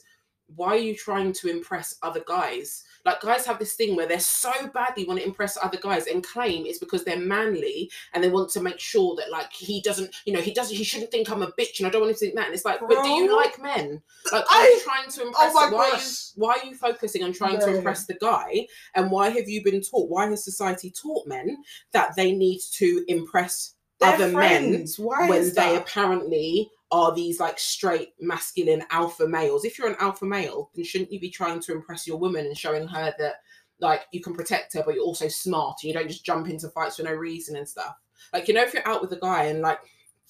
[0.54, 2.84] why are you trying to impress other guys?
[3.04, 6.22] Like guys have this thing where they're so badly want to impress other guys and
[6.22, 10.14] claim it's because they're manly and they want to make sure that like he doesn't,
[10.26, 12.14] you know, he doesn't, he shouldn't think I'm a bitch and I don't want him
[12.16, 12.46] to think that.
[12.46, 14.02] And it's like, but do you like men?
[14.30, 15.54] Like, are I- you trying to oh impress?
[15.54, 16.30] my why, are you, gosh.
[16.36, 17.66] why are you focusing on trying No.
[17.66, 18.66] to impress the guy?
[18.94, 20.10] And why have you been taught?
[20.10, 21.58] Why has society taught men
[21.92, 24.34] that they need to impress They're other men
[24.72, 24.98] friends.
[24.98, 29.64] Why when they apparently are these like straight masculine alpha males.
[29.64, 32.56] If you're an alpha male, then shouldn't you be trying to impress your woman and
[32.56, 33.36] showing her that
[33.80, 36.68] like you can protect her, but you're also smart and you don't just jump into
[36.68, 37.96] fights for no reason and stuff.
[38.32, 39.80] Like you know, if you're out with a guy and like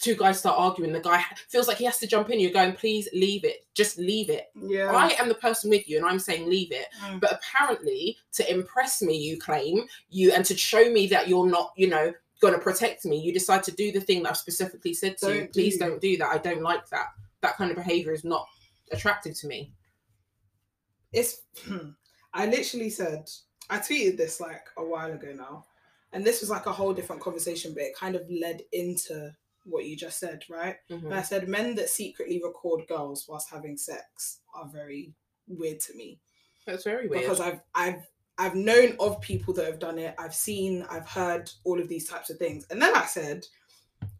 [0.00, 2.40] two guys start arguing, the guy feels like he has to jump in.
[2.40, 4.50] You're going, please leave it, just leave it.
[4.54, 6.86] yeah I am the person with you, and I'm saying leave it.
[7.04, 7.20] Mm.
[7.20, 11.72] But apparently, to impress me, you claim you, and to show me that you're not,
[11.76, 14.94] you know, going to protect me, you decide to do the thing that I've specifically
[14.94, 15.40] said to you.
[15.40, 15.80] Don't Please do.
[15.86, 16.28] don't do that.
[16.28, 17.06] I don't like that.
[17.42, 18.46] That kind of behavior is not
[18.92, 19.72] attractive to me.
[21.12, 21.42] it's
[22.32, 23.28] I literally said
[23.68, 25.64] I tweeted this like a while ago now,
[26.12, 29.32] and this was like a whole different conversation, but it kind of led into
[29.64, 30.76] what you just said, right?
[30.90, 31.04] Mhm.
[31.04, 35.12] And I said men that secretly record girls whilst having sex are very
[35.46, 36.20] weird to me
[36.66, 37.22] That's very weird.
[37.22, 38.06] because I've I've
[38.40, 40.14] I've known of people that have done it.
[40.18, 43.46] I've seen, I've heard all of these types of things, and then I said.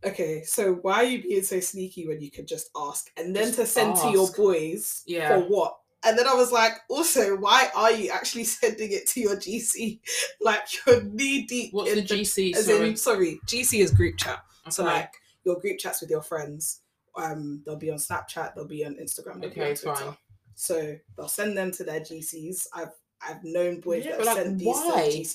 [0.04, 3.44] Okay, so why are you being so sneaky when you could just ask and then
[3.44, 5.28] Just to send to your boys Yeah.
[5.28, 5.78] for what?
[6.04, 10.00] And then I was like, also, why are you actually sending it to your GC?
[10.42, 12.56] Like you're knee deep What's in the GC?
[12.56, 12.90] as Sorry.
[12.90, 14.42] in, sorry, GC is group chat.
[14.70, 15.12] So like
[15.44, 16.80] your group chats with your friends,
[17.16, 19.94] um, they'll be on Snapchat, they'll be on Instagram, they'll be Okay, on Twitter.
[19.94, 20.16] fine.
[20.54, 22.66] So they'll send them to their GCs.
[22.74, 22.92] I've
[23.26, 24.76] I've known boys Yeah, that have like, sent these?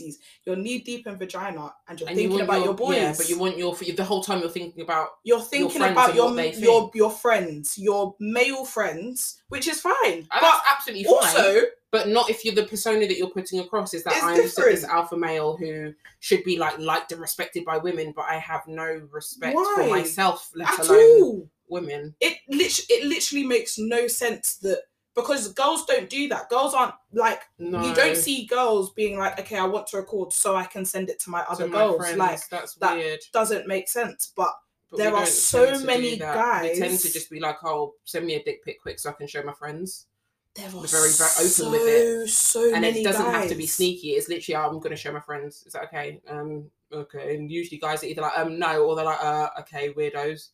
[0.02, 0.15] GCs.
[0.45, 2.98] You're knee deep in vagina and you're And thinking want about your, boys.
[2.98, 6.10] Yeah, but you want your the whole time you're thinking about you're thinking friends about
[6.10, 9.93] and your your your friends, your male friends, which is fine.
[10.06, 11.13] And but that's absolutely fine.
[11.13, 14.56] also, but not if you're the persona that you're putting across is that I'm just
[14.58, 18.67] this alpha male who should be like liked and respected by women, but I have
[18.67, 19.74] no respect Why?
[19.78, 21.50] for myself, let at alone all.
[21.69, 22.15] women.
[22.19, 24.82] it lit- it literally makes no sense that
[25.15, 26.49] because girls don't do that.
[26.49, 30.34] Girls aren't like No, you don't see girls being like, okay, I want to record
[30.34, 31.97] so I can send it to my other my girls.
[31.97, 33.19] friends, Like that's that- weird.
[33.34, 34.32] doesn't make sense.
[34.36, 34.51] But
[34.91, 36.62] But there are so to many that.
[36.63, 39.10] We tend guys- to just be like, "Oh, send me a dick pic quick so
[39.10, 40.06] I can show my friends,"
[40.54, 42.30] there are We're very, very open so, with it.
[42.30, 44.12] so and it doesn't have to be sneaky.
[44.12, 46.21] It's literally, oh, "I'm going to show my friends." Is that okay?
[46.30, 47.36] Um, okay.
[47.36, 50.49] And usually, guys are either like, "Um, no," or they're like, "Uh, okay, weirdos."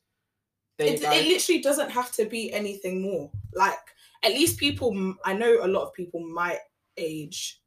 [0.82, 3.30] It, it literally doesn't have to be anything more.
[3.54, 3.78] Like
[4.24, 6.58] at least people, I know a lot of people my
[6.98, 7.62] age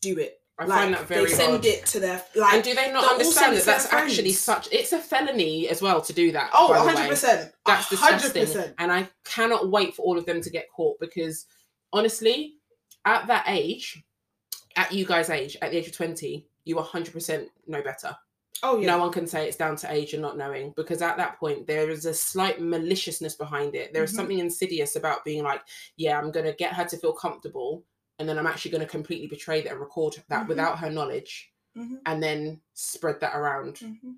[0.00, 0.36] do it.
[0.58, 1.64] I like find that very they send odd.
[1.64, 2.52] it to their like.
[2.52, 4.68] and do they not understand that that's actually such?
[4.70, 6.50] It's a felony as well to do that.
[6.52, 7.52] oh, 100 percent.
[7.64, 8.44] That's disgusting.
[8.44, 8.74] 100%.
[8.78, 11.46] And I cannot wait for all of them to get caught because
[11.94, 12.56] honestly,
[13.06, 14.02] at that age,
[14.76, 18.14] at you guys' age, at the age of 20, you 100% know better.
[18.62, 18.86] Oh yeah.
[18.88, 21.66] No one can say it's down to age and not knowing because at that point,
[21.66, 23.92] there is a slight maliciousness behind it.
[23.92, 24.16] There is Mhm.
[24.16, 25.62] something insidious about being like,
[25.96, 27.84] yeah, I'm going to get her to feel comfortable.
[28.18, 30.48] And then I'm actually going to completely betray that and record that Mhm.
[30.48, 33.76] without her knowledge Mhm, and then spread that around.
[33.76, 34.16] mhm.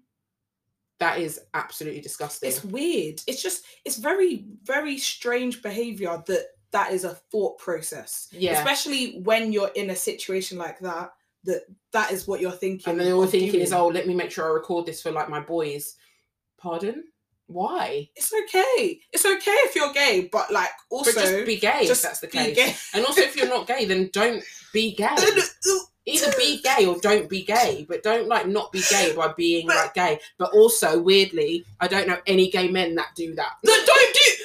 [0.99, 2.49] That is absolutely disgusting.
[2.49, 3.23] It's weird.
[3.29, 8.53] It's just it's very very strange behavior that that is a thought process, yeah.
[8.59, 11.13] especially when you're in a situation like that.
[11.45, 12.91] That that is what you're thinking.
[12.91, 15.29] And then all thinking is, oh, let me make sure I record this for like
[15.29, 15.97] my boys.
[16.59, 17.05] Pardon?
[17.49, 18.09] Why?
[18.17, 19.01] it's okay.
[19.13, 22.21] It's okay if you're gay, but like also but just be gay just if that's
[22.21, 22.91] the case.
[22.95, 25.09] And also, if you're not gay, then don't be gay.
[25.25, 29.33] Uh, Either be gay or don't be gay, but don't like not be gay by
[29.37, 30.19] being But- like gay.
[30.37, 33.53] But also, weirdly, I don't know any gay men that do that.
[33.65, 34.42] No, don't do.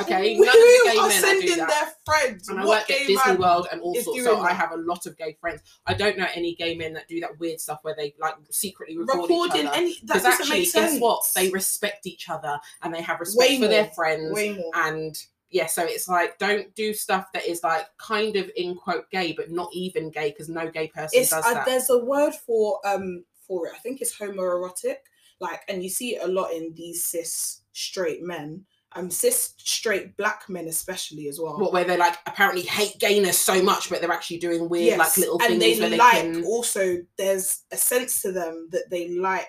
[0.00, 2.48] Okay, Who none of the gay are that sending their friends?
[2.48, 5.06] And I What work at Disney World and all sorts, so I have a lot
[5.06, 5.62] of gay friends.
[5.86, 8.96] I don't know any gay men that do that weird stuff where they like secretly
[8.96, 9.76] record each recording other.
[9.76, 10.92] any that doesn't actually, make sense.
[10.92, 11.22] guess what?
[11.34, 14.34] They respect each other and they have respect Way for their friends.
[14.34, 14.70] way more.
[14.74, 15.16] And
[15.50, 19.32] yeah, so it's like don't do stuff that is like kind of in quote gay,
[19.32, 21.66] but not even gay because no gay person it's does uh, that.
[21.66, 23.72] there's a word for um for it.
[23.74, 24.96] I think it's homoerotic.
[25.40, 30.16] Like, and you see it a lot in these cis straight men, um, cis straight
[30.16, 31.58] black men especially as well.
[31.58, 35.16] What where they like apparently hate gayness so much, but they're actually doing weird like
[35.16, 38.90] little and things they where they like can also there's a sense to them that
[38.90, 39.48] they like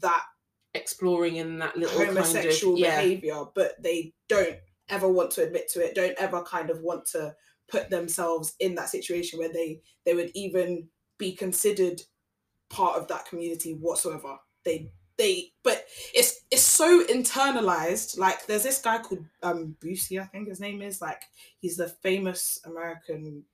[0.00, 0.22] that
[0.74, 3.00] exploring in that little homosexual kind of yeah.
[3.02, 4.56] behavior, but they don't
[4.88, 5.94] ever want to admit to it.
[5.94, 7.34] Don't ever kind of want to
[7.70, 12.02] put themselves in that situation where they they would even be considered
[12.70, 14.36] part of that community whatsoever.
[14.64, 18.18] They they but it's it's so internalized.
[18.18, 21.00] Like there's this guy called um Boosie, I think his name is.
[21.02, 21.20] Like
[21.60, 23.44] he's the famous American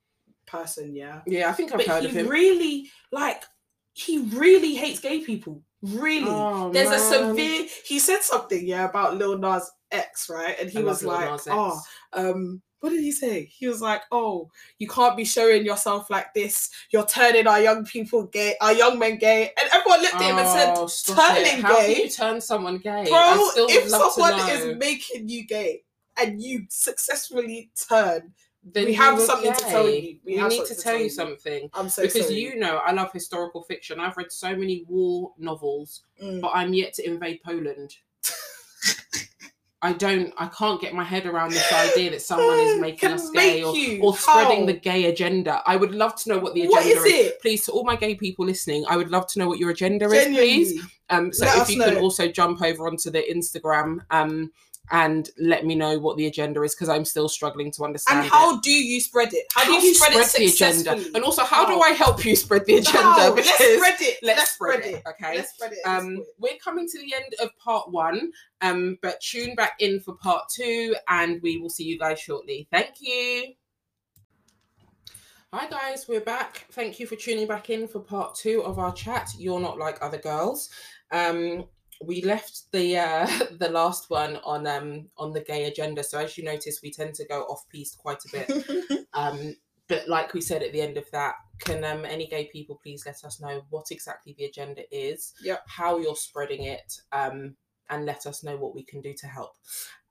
[0.45, 1.21] person, yeah.
[1.25, 2.27] Yeah, I think I've But heard he of him.
[2.27, 3.43] really like
[3.93, 5.61] he really hates gay people.
[5.81, 6.27] Really.
[6.29, 7.67] Oh, There's a severe.
[7.85, 10.55] He said something, yeah, about Lil Nas X, right?
[10.59, 11.81] And he was like, "Oh,
[12.13, 13.45] um, what did he say?
[13.45, 16.69] He was like, "Oh, you can't be showing yourself like this.
[16.91, 20.37] You're turning our young people gay, our young men gay." And everyone looked at him
[20.37, 20.87] and said, Oh.
[21.15, 23.05] "Turning How gay, can you turn someone gay?
[23.09, 23.49] bro.
[23.55, 25.83] If someone is making you gay
[26.17, 28.33] and you successfully turn,
[28.67, 30.17] Then we have something to tell you.
[30.25, 31.09] We, have need to tell you you.
[31.09, 31.69] something.
[31.73, 32.39] I'm so because sorry.
[32.39, 33.99] you know I love historical fiction.
[33.99, 36.41] I've read so many war novels, Mm.
[36.41, 37.97] but I'm yet to invade Poland.
[39.81, 40.33] I don't.
[40.37, 43.75] I can't get my head around this idea that someone is making us gay or,
[44.01, 44.65] or spreading How?
[44.65, 45.61] the gay agenda.
[45.65, 47.41] I would love to know what the agenda What is it?
[47.41, 50.05] Please, to all my gay people listening, I would love to know what your agenda
[50.05, 50.81] is, please.
[51.09, 54.51] Um, so Let if you can also jump over onto the Instagram, um,
[54.91, 58.19] and let me know what the agenda is because I'm still struggling to understand.
[58.19, 58.31] And it.
[58.31, 59.45] how do you spread it?
[59.53, 60.91] How, do you spread, it the agenda?
[61.15, 63.01] And also, how do I help you spread the agenda?
[63.01, 63.33] How?
[63.33, 64.17] Because let's spread it.
[64.21, 65.37] let's spread it, okay?
[65.37, 65.79] Let's spread it.
[65.85, 70.15] um, we're coming to the end of part one, um, but tune back in for
[70.15, 72.67] part two, and we will see you guys shortly.
[72.71, 73.53] Thank you.
[75.53, 76.65] Hi guys, we're back.
[76.71, 79.29] Thank you for tuning back in for part two of our chat.
[79.37, 80.69] You're not like other girls.
[81.11, 81.63] Um,
[82.05, 83.27] we left the uh,
[83.59, 86.03] the last one on um on the gay agenda.
[86.03, 89.05] So as you notice, we tend to go off piece quite a bit.
[89.17, 89.55] Um,
[89.87, 93.05] but like we said at the end of that, can um, any gay people please
[93.05, 95.63] let us know what exactly the agenda is, Yep.
[95.67, 97.55] how you're spreading it, um,
[97.89, 99.53] and let us know what we can do to help.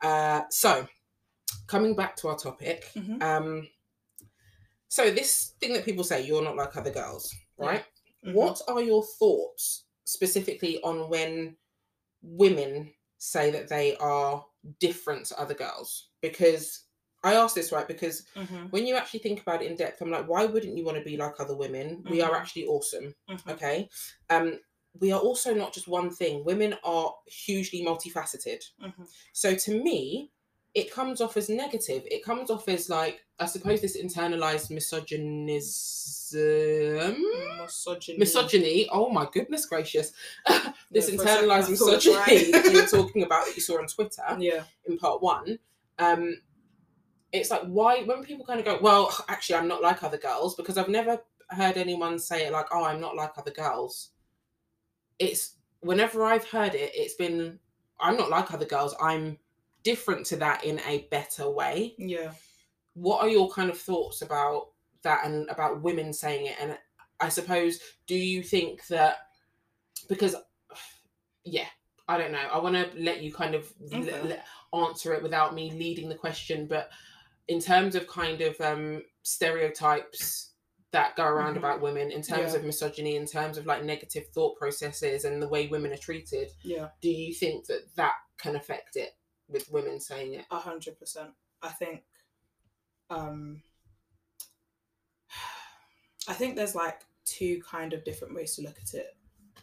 [0.00, 0.88] Uh, so,
[1.66, 3.22] coming back to our topic, Mhm.
[3.22, 3.68] um,
[4.88, 7.84] so this thing that people say, you're not like other girls, right?
[8.24, 8.32] Mhm.
[8.32, 11.56] What are your thoughts specifically on when
[12.24, 14.44] women say that they are
[14.80, 16.08] different to other girls?
[16.22, 16.84] Because
[17.22, 18.70] I ask this right because Mhm.
[18.70, 21.04] when you actually think about it in depth, I'm like, why wouldn't you want to
[21.04, 22.04] be like other women?
[22.10, 22.40] We are Mhm.
[22.40, 23.14] actually awesome.
[23.30, 23.52] Mhm.
[23.52, 23.88] Okay.
[24.28, 24.60] Um,
[25.00, 26.44] we are also not just one thing.
[26.44, 28.62] Women are hugely multifaceted.
[28.80, 29.08] Mhm.
[29.32, 30.32] So to me,
[30.74, 32.06] it comes off as negative.
[32.10, 35.50] It comes off as like, I suppose this internalized misogynism.
[37.60, 38.18] Misogyny.
[38.18, 38.88] Misogyny.
[38.92, 40.12] Oh my goodness gracious.
[40.90, 42.16] this Yeah, for a second I internalized thought it was misogyny
[42.52, 42.64] right.
[42.72, 44.62] you were talking about that you saw on Twitter Yeah.
[44.86, 45.58] in part one,
[45.98, 46.36] um,
[47.32, 50.54] it's like why when people kind of go, well, actually, I'm not like other girls
[50.54, 51.18] because I've never
[51.50, 54.10] heard anyone say it like, oh, I'm not like other girls.
[55.18, 57.58] It's whenever I've heard it, it's been,
[57.98, 58.94] I'm not like other girls.
[59.00, 59.38] I'm
[59.82, 61.94] different to that in a better way.
[61.98, 62.32] Yeah.
[62.94, 64.68] What are your kind of thoughts about
[65.02, 66.56] that and about women saying it?
[66.60, 66.78] And
[67.20, 69.18] I suppose, do you think that
[70.08, 70.34] because,
[71.44, 71.66] yeah,
[72.08, 72.38] I don't know.
[72.52, 74.36] I want to let you kind of Okay.
[74.72, 76.90] l- answer it without me leading the question, but
[77.48, 80.50] in terms of kind of um, stereotypes
[80.90, 81.58] that go around Mhm.
[81.58, 82.58] about women, in terms Yeah.
[82.60, 86.52] of misogyny, in terms of like negative thought processes and the way women are treated,
[86.62, 86.90] Yeah.
[87.00, 89.16] do you think that that can affect it
[89.48, 90.46] with women saying it?
[90.50, 91.34] A hundred percent.
[91.62, 92.04] I think
[93.14, 93.62] um
[96.28, 99.16] I think there's like two kind of different ways to look at it.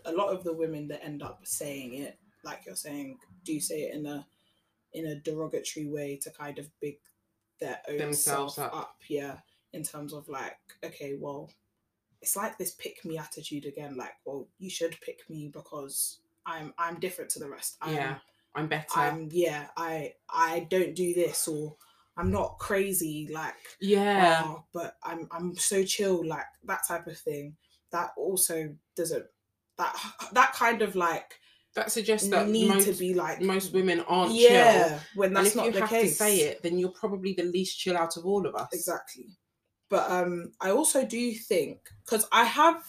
[0.06, 3.84] A lot of the women that end up saying it, like you're saying, do say
[3.84, 4.26] it in a
[4.94, 6.98] in a derogatory way to kind of big
[7.60, 8.80] their own Themselves self up.
[8.80, 8.96] up.
[9.08, 9.38] yeah.
[9.74, 11.50] In terms of like, okay, well,
[12.22, 13.96] it's like this pick me attitude again.
[13.96, 17.78] Like, well, you should pick me because I'm I'm different to the rest.
[17.82, 18.16] I'm, yeah,
[18.54, 19.00] I'm better.
[19.00, 21.76] I'm yeah, I I don't do this or
[22.22, 27.18] I'm not crazy like yeah, oh, but I'm I'm so chill like that type of
[27.18, 27.56] thing.
[27.92, 29.26] That also doesn't
[29.78, 29.96] that
[30.34, 31.40] that kind of like
[31.74, 34.52] that suggests that you need most, to be like most women aren't chill.
[34.52, 36.12] yeah when And that's if not you the have case.
[36.12, 38.70] to say it, then you're probably the least chill out of all of us.
[38.74, 39.38] exactly.
[39.90, 42.84] But um I also do think because I have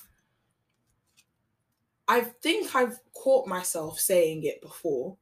[2.09, 5.17] I think I've caught myself saying it before,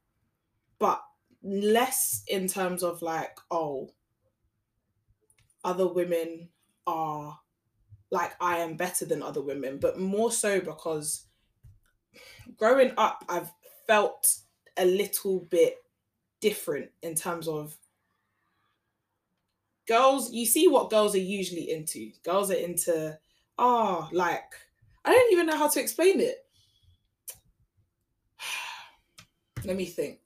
[0.79, 1.01] but
[1.43, 3.89] less in terms of like, oh,
[5.63, 6.49] other women
[6.87, 7.39] are
[8.11, 11.25] like I am better than other women, but more so because
[12.57, 13.51] growing up, I've
[13.87, 14.37] felt
[14.77, 15.77] a little bit
[16.39, 17.75] different in terms of
[19.87, 20.31] girls.
[20.31, 22.11] You see what girls are usually into.
[22.23, 23.17] Girls are into,
[23.57, 24.53] oh, like,
[25.05, 26.45] I don't even know how to explain it.
[29.65, 30.20] Let me think.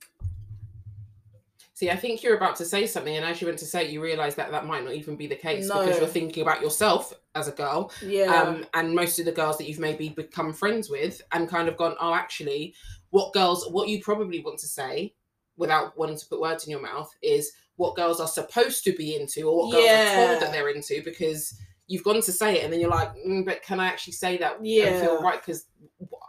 [1.76, 3.90] See, I think you're about to say something, and as you went to say it,
[3.90, 5.80] you realise that that might not even be the case No.
[5.80, 8.32] because you're thinking about yourself as a girl, Yeah.
[8.32, 11.76] um, and most of the girls that you've maybe become friends with, and kind of
[11.76, 12.74] gone, oh, actually,
[13.10, 15.12] what girls, what you probably want to say,
[15.58, 19.14] without wanting to put words in your mouth, is what girls are supposed to be
[19.14, 22.64] into, or what girls are told that they're into, because you've gone to say it,
[22.64, 24.98] and then you're like, mm, but can I actually say that and Yeah.
[24.98, 25.42] feel right?
[25.44, 25.66] Because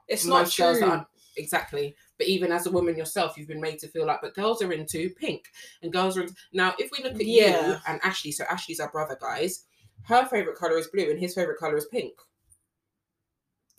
[0.09, 1.05] it's not true.
[1.37, 4.61] exactly but even as a woman yourself you've been made to feel like but girls
[4.61, 5.45] are into pink
[5.81, 6.35] and girls are into...
[6.53, 9.65] now if we look at you and ashley so ashley's our brother guys
[10.07, 12.13] her favorite color is blue and his favorite color is pink.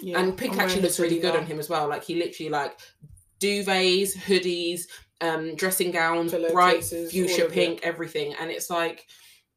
[0.00, 1.40] Yeah, and pink I'm actually looks really good now.
[1.40, 2.78] on him as well like he literally like
[3.40, 4.82] duvets hoodies
[5.20, 8.34] um dressing gowns bright fuchsia pink everything.
[8.40, 9.06] And it's like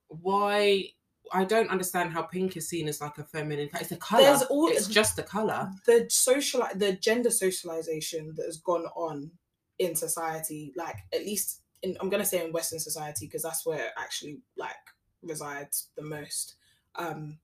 [0.08, 0.86] why
[1.34, 3.69] I don't understand how pink is seen as like a feminine.
[3.79, 4.23] It's a color.
[4.23, 5.69] There's all- it's just the color.
[5.86, 9.32] the social the gender socialization that has gone on
[9.79, 13.86] in society like at least in i'm to say in western society because that's where
[13.88, 14.75] it actually like
[15.23, 16.55] resides the most
[16.95, 17.39] um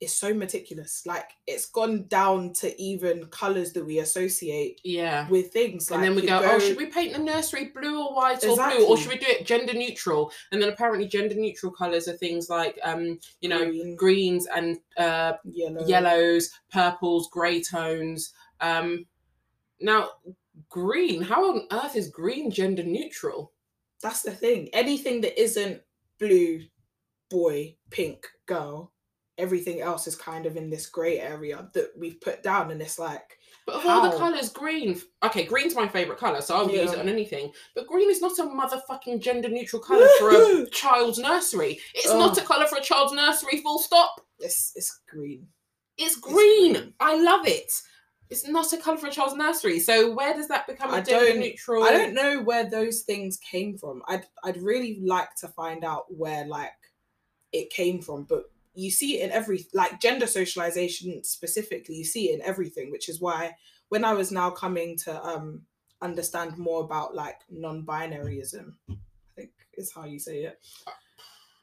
[0.00, 1.04] is so meticulous.
[1.06, 5.28] Like it's gone down to even colors that we associate Yeah.
[5.28, 5.90] with things.
[5.90, 8.56] and then we you go, oh, should we paint the nursery blue or white or
[8.56, 10.30] blue, or should we do it gender neutral?
[10.52, 14.78] And then apparently gender neutral colors are things like, um, you know, green, greens and
[14.96, 18.32] uh, yellow, yellows, purples, grey tones.
[18.60, 19.06] Um,
[19.80, 20.10] now,
[20.68, 21.22] green.
[21.22, 23.52] How on earth is green gender neutral?
[24.02, 24.68] That's the thing.
[24.72, 25.82] Anything that isn't
[26.18, 26.62] blue,
[27.30, 28.92] boy, pink, girl,
[29.38, 32.98] everything else is kind of in this grey area that we've put down, and it's
[32.98, 35.00] like But of all the colours, green.
[35.24, 37.52] Okay, green's my favourite colour, so I'll use it on anything.
[37.74, 41.78] But green is not a motherfucking gender neutral colour for a child's nursery.
[41.94, 42.42] It's not Oh.
[42.42, 44.20] a colour for a child's nursery, full stop.
[44.40, 45.46] it's it's green.
[45.96, 46.72] It's green.
[46.74, 46.94] green.
[47.00, 47.72] I love it.
[48.30, 49.80] It's not a colour for a child's nursery.
[49.80, 51.82] So where does that become a I gender neutral?
[51.84, 54.02] I don't know where those things came from.
[54.06, 56.70] I'd I'd really like to find out where like
[57.52, 58.44] it came from, but
[58.78, 63.08] you see it in every like gender socialization specifically, you see it in everything, which
[63.08, 63.56] is why
[63.88, 65.62] when I was now coming to um
[66.00, 68.94] understand more about like non-binaryism, I
[69.34, 70.60] think is how you say it.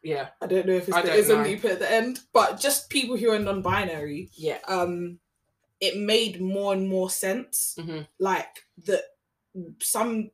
[0.03, 1.47] Yeah, I don't know if it's I the ism know.
[1.47, 4.59] you put at the end, but just people who are non-binary, yeah.
[4.67, 5.19] um,
[5.79, 7.75] it made more and more sense.
[7.79, 8.07] Mhm.
[8.19, 9.03] Like that,
[9.81, 10.29] some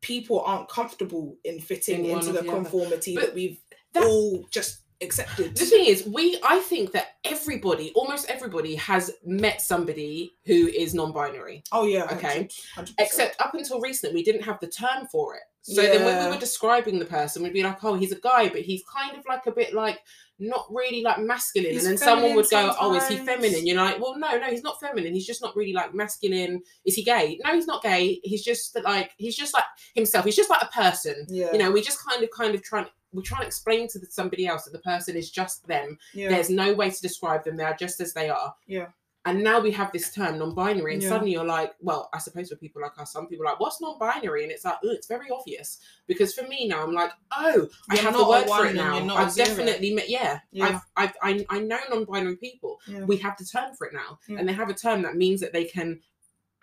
[0.00, 3.58] people aren't comfortable in fitting In into the the conformity that we've
[3.96, 5.56] all just accepted.
[5.56, 10.94] The thing is, we I think that everybody, almost everybody, has met somebody who is
[10.94, 11.62] non-binary.
[11.72, 12.48] oh yeah, Okay.
[12.76, 12.94] 100%.
[12.98, 15.42] Except up until recently, we didn't have the term for it.
[15.62, 18.50] So then when we were describing the person, we'd be like, oh, he's a guy,
[18.50, 19.98] but he's kind of like a bit like
[20.38, 21.72] not really like masculine.
[21.72, 23.66] He's and then someone would go, oh, is he feminine?
[23.66, 25.14] You're like, well, no, no, he's not feminine.
[25.14, 26.60] He's just not really like masculine.
[26.84, 27.40] Is he gay?
[27.42, 28.20] No, he's not gay.
[28.24, 30.26] He's just like, he's just like himself.
[30.26, 31.24] He's just like a person.
[31.30, 33.98] yeah, You know, we just kind of, kind of trying, we're trying to explain to
[33.98, 35.96] the, somebody else that the person is just them.
[36.12, 37.56] yeah, There's no way to describe them.
[37.56, 38.54] They are just as they are.
[38.66, 38.88] Yeah.
[39.26, 41.08] And now we have this term non-binary, and Yeah.
[41.08, 43.80] suddenly you're like, well, I suppose for people like us, some people are like, what's
[43.80, 44.42] non-binary?
[44.42, 45.78] And it's like, oh, it's very obvious.
[46.06, 48.96] Because for me now, I'm like, oh, I You're have the word for it now.
[48.98, 50.80] you're not a I've definitely met, yeah, Yeah.
[50.96, 52.80] I've, I've, I, I know non-binary people.
[52.86, 53.04] yeah.
[53.04, 55.54] We have the term for it now, and they have a term that means that
[55.54, 56.00] they can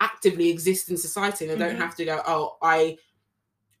[0.00, 1.70] actively exist in society, and they Mhm.
[1.70, 2.96] don't have to go, oh, I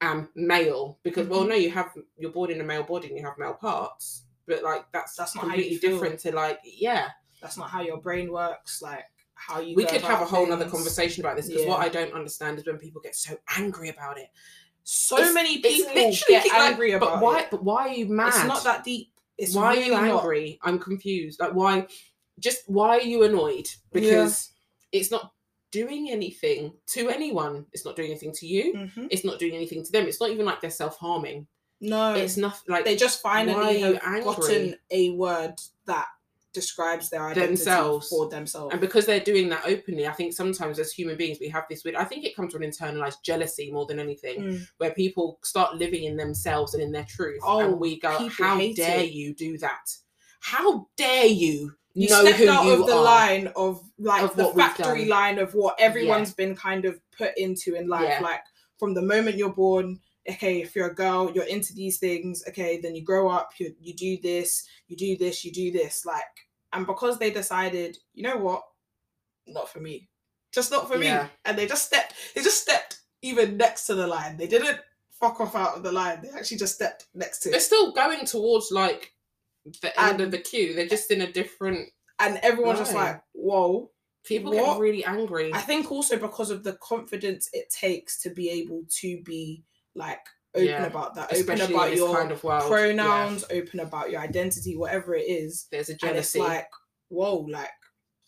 [0.02, 1.48] am male, because well, Mhm.
[1.50, 4.62] no, you have you're born in a male body and you have male parts, but
[4.62, 8.30] like that's That's not how completely different to like, yeah That's not how your brain
[8.32, 8.82] works.
[8.82, 9.74] Like how you.
[9.74, 12.66] we could have a whole other conversation about this because what I don't understand is
[12.66, 14.28] when people get so angry about it.
[14.84, 15.94] So It's- many people
[16.28, 17.40] get like, angry about but why?
[17.42, 17.50] it.
[17.50, 18.28] But why are you mad?
[18.28, 19.08] It's not that deep.
[19.38, 20.20] It's why really are you not.
[20.20, 20.58] angry?
[20.62, 21.40] I'm confused.
[21.40, 21.86] Like why?
[22.38, 23.68] Just why are you annoyed?
[23.92, 24.50] Because
[24.92, 25.32] it's not
[25.72, 27.66] doing anything to anyone.
[27.72, 28.72] It's not doing anything to you.
[28.74, 29.08] Mhm.
[29.10, 30.06] It's not doing anything to them.
[30.06, 31.48] It's not even like they're self harming.
[31.80, 34.22] No, It's not like they just finally have angry?
[34.22, 35.54] gotten a word
[35.86, 36.06] that
[36.52, 38.08] describes their identity Themselves.
[38.08, 38.72] for themselves.
[38.72, 41.82] And because they're doing that openly, I think sometimes as human beings we have this
[41.82, 41.96] weird.
[41.96, 44.68] I think it comes from internalized jealousy more than anything, Mm.
[44.76, 48.58] where people start living in themselves and in their truth, Oh, and we go, "How
[48.74, 49.12] dare it.
[49.12, 49.96] you do that?
[50.40, 54.46] How dare you, you know stepped out of the are?" line of like Of the
[54.48, 58.08] factory line of what everyone's been kind of put into in life.
[58.08, 58.20] Yeah.
[58.20, 58.42] Like
[58.78, 62.42] from the moment you're born, okay, if you're a girl, you're into these things.
[62.48, 66.04] Okay, then you grow up, you you do this, you do this, you do this.
[66.04, 66.22] Like,
[66.72, 68.62] and because they decided, you know what,
[69.46, 70.08] not for me,
[70.52, 71.24] just not for Yeah.
[71.24, 74.36] me, and they just stepped, they just stepped even next to the line.
[74.36, 74.80] They didn't
[75.20, 76.20] fuck off out of the line.
[76.22, 77.52] They actually just stepped next to it.
[77.52, 79.11] They're still going towards like
[79.82, 80.74] the end of the queue.
[80.74, 81.88] They're just in a different.
[82.18, 83.90] and everyone's just like, whoa.
[84.24, 84.74] People What?
[84.74, 85.52] get really angry.
[85.52, 89.64] I think also because of the confidence it takes to be able to be
[89.96, 90.20] like
[90.54, 92.62] open Yeah, about that, open especially about your kind of world.
[92.62, 92.68] Yeah.
[92.68, 95.66] pronouns, open about your identity, whatever it is.
[95.72, 96.38] There's a And it's jealousy.
[96.38, 96.68] like,
[97.08, 97.70] whoa, like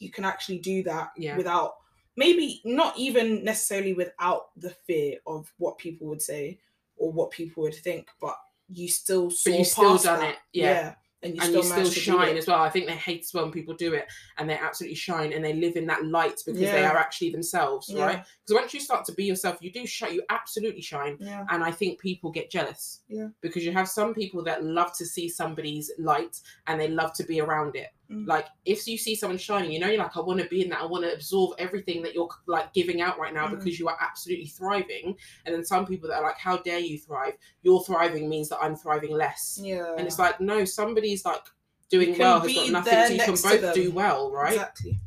[0.01, 1.37] you can actually do that Yeah.
[1.37, 1.74] without
[2.16, 6.59] maybe not even necessarily without the fear of what people would say
[6.97, 8.37] or what people would think, but
[8.68, 10.30] you still saw you still done that.
[10.30, 10.95] it, yeah.
[11.25, 12.61] And you and still, you still managed to do shine as well.
[12.61, 14.07] I think they hate as well when people do it
[14.39, 17.89] and they absolutely shine and they live in that light because they are actually themselves,
[17.89, 18.05] Yeah.
[18.05, 18.25] right?
[18.47, 20.12] Because once you start to be yourself, you do shine.
[20.12, 21.16] You absolutely shine.
[21.18, 21.45] Yeah.
[21.49, 23.01] And I think people get jealous.
[23.09, 23.29] Yeah.
[23.41, 27.25] Because you have some people that love to see somebody's light and they love to
[27.25, 27.89] be around it.
[28.11, 28.27] Mm.
[28.27, 30.69] Like if you see someone shining, you know, you're like, I want to be in
[30.71, 30.81] that.
[30.83, 33.59] I want to absorb everything that you're like giving out right now Mm.
[33.59, 35.17] because you are absolutely thriving.
[35.47, 37.35] And then some people that are like, How dare you thrive?
[37.63, 39.59] Your thriving means that I'm thriving less.
[39.63, 39.95] Yeah.
[39.97, 41.43] And it's like, no, somebody's like
[41.91, 44.55] doing well has got nothing to you can both do well, right?
[44.55, 44.99] Exactly.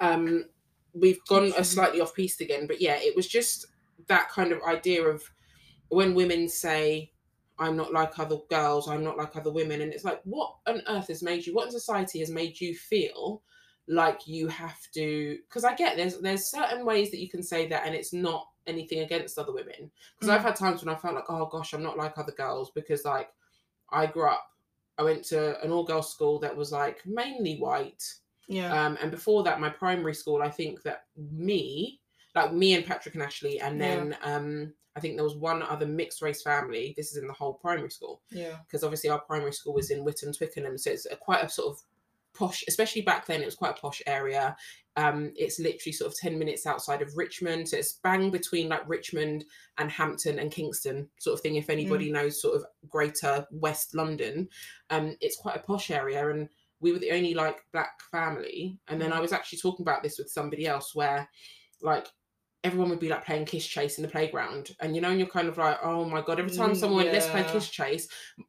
[0.00, 0.44] um
[0.92, 3.66] we've gone a slightly off piece again but yeah it was just
[4.08, 5.22] that kind of idea of
[5.88, 7.09] when women say
[7.60, 9.82] I'm not like other girls, I'm not like other women.
[9.82, 12.74] And it's like, what on earth has made you, what in society has made you
[12.74, 13.42] feel
[13.88, 17.66] like you have to because I get there's there's certain ways that you can say
[17.68, 19.90] that and it's not anything against other women.
[20.14, 20.44] Because I've Mm.
[20.44, 23.30] had times when I felt like, oh gosh, I'm not like other girls because like
[23.90, 24.46] I grew up,
[24.98, 28.02] I went to an all girls school that was like mainly white.
[28.48, 28.72] Yeah.
[28.86, 31.99] Um, and before that, my primary school, I think that me,
[32.34, 33.96] like me and Patrick and Ashley, and Yeah.
[33.96, 36.94] then um, I think there was one other mixed race family.
[36.96, 38.56] This is in the whole primary school yeah.
[38.66, 41.74] because obviously our primary school was in Whitton, Twickenham, so it's a, quite a sort
[41.74, 41.80] of
[42.34, 43.42] posh, especially back then.
[43.42, 44.56] It was quite a posh area.
[44.96, 48.88] Um, it's literally sort of ten minutes outside of Richmond, so it's bang between like
[48.88, 49.44] Richmond
[49.78, 51.54] and Hampton and Kingston, sort of thing.
[51.56, 54.48] If anybody knows sort of Greater West London,
[54.90, 56.48] um, it's quite a posh area, and
[56.80, 58.78] we were the only like black family.
[58.88, 59.14] And then Mm.
[59.14, 61.28] I was actually talking about this with somebody else, where
[61.82, 62.08] like
[62.62, 64.76] everyone would be like playing kiss chase in the playground.
[64.80, 67.04] And you know and you're kind of like oh my god every time Mm, someone
[67.04, 68.06] went let's play kiss chase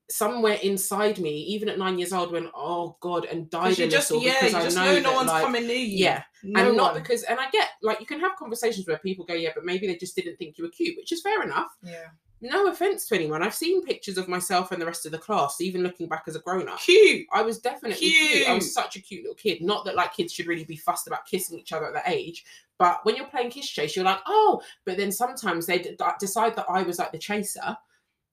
[0.09, 4.11] somewhere inside me even at nine years old went oh god and died you just
[4.11, 6.05] yeah, because you i just know, know, no that, one's like, coming near you.
[6.05, 6.23] yeah.
[6.43, 9.33] No and not because and i get like you can have conversations where people go
[9.33, 11.71] yeah but maybe they just didn't think you were cute which is fair enough.
[11.81, 12.07] Yeah.
[12.41, 15.61] No offense to anyone i've seen pictures of myself and the rest of the class
[15.61, 17.27] even looking back as a grown-up Cute.
[17.31, 18.47] I was definitely cute.
[18.49, 19.61] I was such a cute little kid.
[19.61, 22.43] Not that like kids should really be fussed about kissing each other at that age,
[22.79, 24.61] but when you're playing kiss chase, you're like, oh.
[24.85, 27.77] But then sometimes they d- decide that I was like the chaser.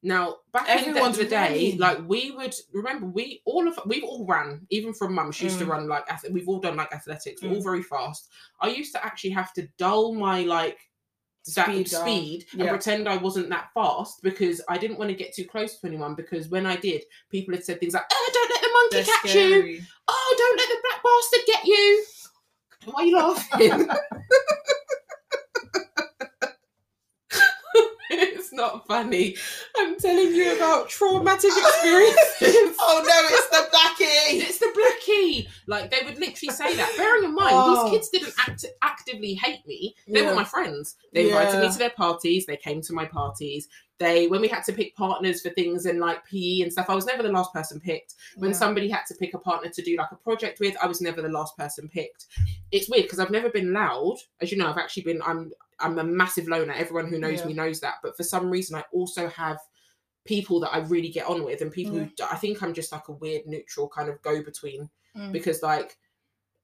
[0.02, 4.04] Now back Everyone's in the, the day, like we would remember we all of we've
[4.04, 5.32] all ran, even from mum.
[5.32, 5.70] She used to Mm.
[5.70, 7.42] run like we've all done like athletics.
[7.42, 7.64] We're all Mm.
[7.64, 8.28] very fast.
[8.60, 10.78] I used to actually have to dull my like
[11.54, 12.70] that Speed speed, and Yeah.
[12.70, 16.14] pretend I wasn't that fast because I didn't want to get too close to anyone
[16.14, 19.04] because when I did, people had said things like, "Oh, don't let the monkey They're
[19.04, 19.82] catch you!
[20.08, 22.04] Oh, don't let the black bastard get you!"
[22.84, 23.88] Why are you laughing?
[28.10, 29.36] it's not funny.
[29.78, 32.74] I'm telling you about traumatic experiences.
[32.80, 34.48] Oh no, it's the blackie.
[34.48, 35.48] It's the blackie.
[35.66, 36.94] Like they would literally say that.
[36.96, 37.90] Bearing in mind, Oh.
[37.90, 39.94] these kids didn't act- actively hate me.
[40.06, 40.96] They were my friends.
[41.12, 42.46] They invited me to their parties.
[42.46, 43.68] They came to my parties.
[43.98, 46.94] They, when we had to pick partners for things in like PE and stuff, I
[46.94, 48.14] was never the last person picked.
[48.36, 48.56] When Yeah.
[48.56, 51.20] somebody had to pick a partner to do like a project with, I was never
[51.20, 52.26] the last person picked.
[52.70, 54.18] It's weird because I've never been loud.
[54.40, 55.20] As you know, I've actually been.
[55.26, 55.50] I'm.
[55.80, 56.72] I'm a massive loner.
[56.72, 57.46] Everyone who knows Yeah.
[57.46, 57.96] me knows that.
[58.02, 59.58] But for some reason, I also have
[60.24, 63.08] people that I really get on with, and people who I think I'm just like
[63.08, 65.32] a weird neutral kind of go between Mm.
[65.32, 65.96] because like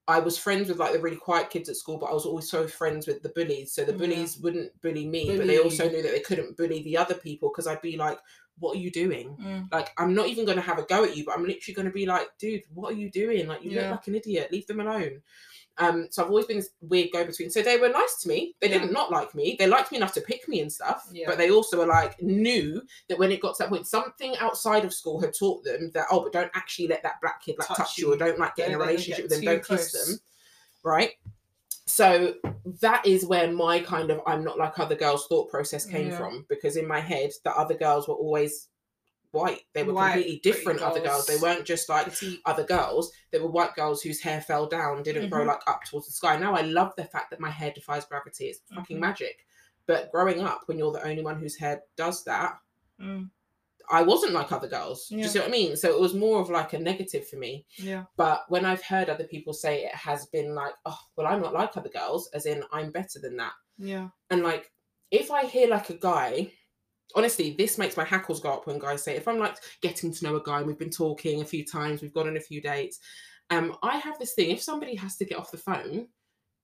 [0.07, 2.67] I was friends with like the really quiet kids at school, but I was also
[2.67, 3.73] friends with the bullies.
[3.73, 3.99] So the Yeah.
[3.99, 7.49] bullies wouldn't bully me, but they also knew that they couldn't bully the other people
[7.49, 8.19] because I'd be like,
[8.59, 9.73] "What are you doing?" Mm.
[9.73, 11.87] Like I'm not even going to have a go at you, but I'm literally going
[11.87, 13.47] to be like, "Dude, what are you doing?
[13.47, 13.83] Like you Yeah.
[13.83, 14.53] look like an idiot.
[14.53, 15.23] Leave them alone."
[15.79, 17.51] Um, so I've always been this weird go between.
[17.51, 18.55] So they were nice to me.
[18.61, 18.79] They Yeah.
[18.79, 19.57] didn't not like me.
[19.59, 21.09] They liked me enough to pick me and stuff.
[21.13, 21.27] Yeah.
[21.27, 24.85] But they also were like knew that when it got to that point, something outside
[24.85, 27.69] of school had taught them that oh, but don't actually let that black kid like
[27.69, 29.45] touch, Touch you or don't like get in a relationship with them.
[29.45, 30.21] Don't kiss them.
[30.83, 31.13] Right.
[31.87, 32.35] So
[32.81, 36.47] that is where my kind of I'm not like other girls thought process came from
[36.49, 38.69] because in my head the other girls were always
[39.35, 39.61] white.
[39.75, 41.27] They were White, completely different other girls.
[41.27, 42.41] They weren't just like Petite.
[42.47, 43.13] other girls.
[43.33, 45.49] They were white girls whose hair fell down, didn't grow Mhm.
[45.49, 46.37] like up towards the sky.
[46.39, 48.47] Now I love the fact that my hair defies gravity.
[48.47, 49.01] It's fucking Mhm.
[49.01, 49.47] magic.
[49.87, 52.59] But growing up, when you're the only one whose hair does that,
[53.01, 53.31] Mm.
[53.91, 55.09] I wasn't like other girls.
[55.09, 55.77] Do you see what I mean?
[55.77, 57.67] So it was more of like a negative for me.
[57.77, 58.05] Yeah.
[58.17, 61.53] But when I've heard other people say it has been like, oh, well, I'm not
[61.53, 63.53] like other girls, as in I'm better than that.
[63.77, 64.09] Yeah.
[64.31, 64.73] And like,
[65.11, 66.53] if I hear like a guy,
[67.15, 70.25] honestly, this makes my hackles go up when guys say, if I'm like getting to
[70.25, 72.61] know a guy and we've been talking a few times, we've gone on a few
[72.61, 72.99] dates,
[73.51, 74.51] um, I have this thing.
[74.51, 76.09] If somebody has to get off the phone,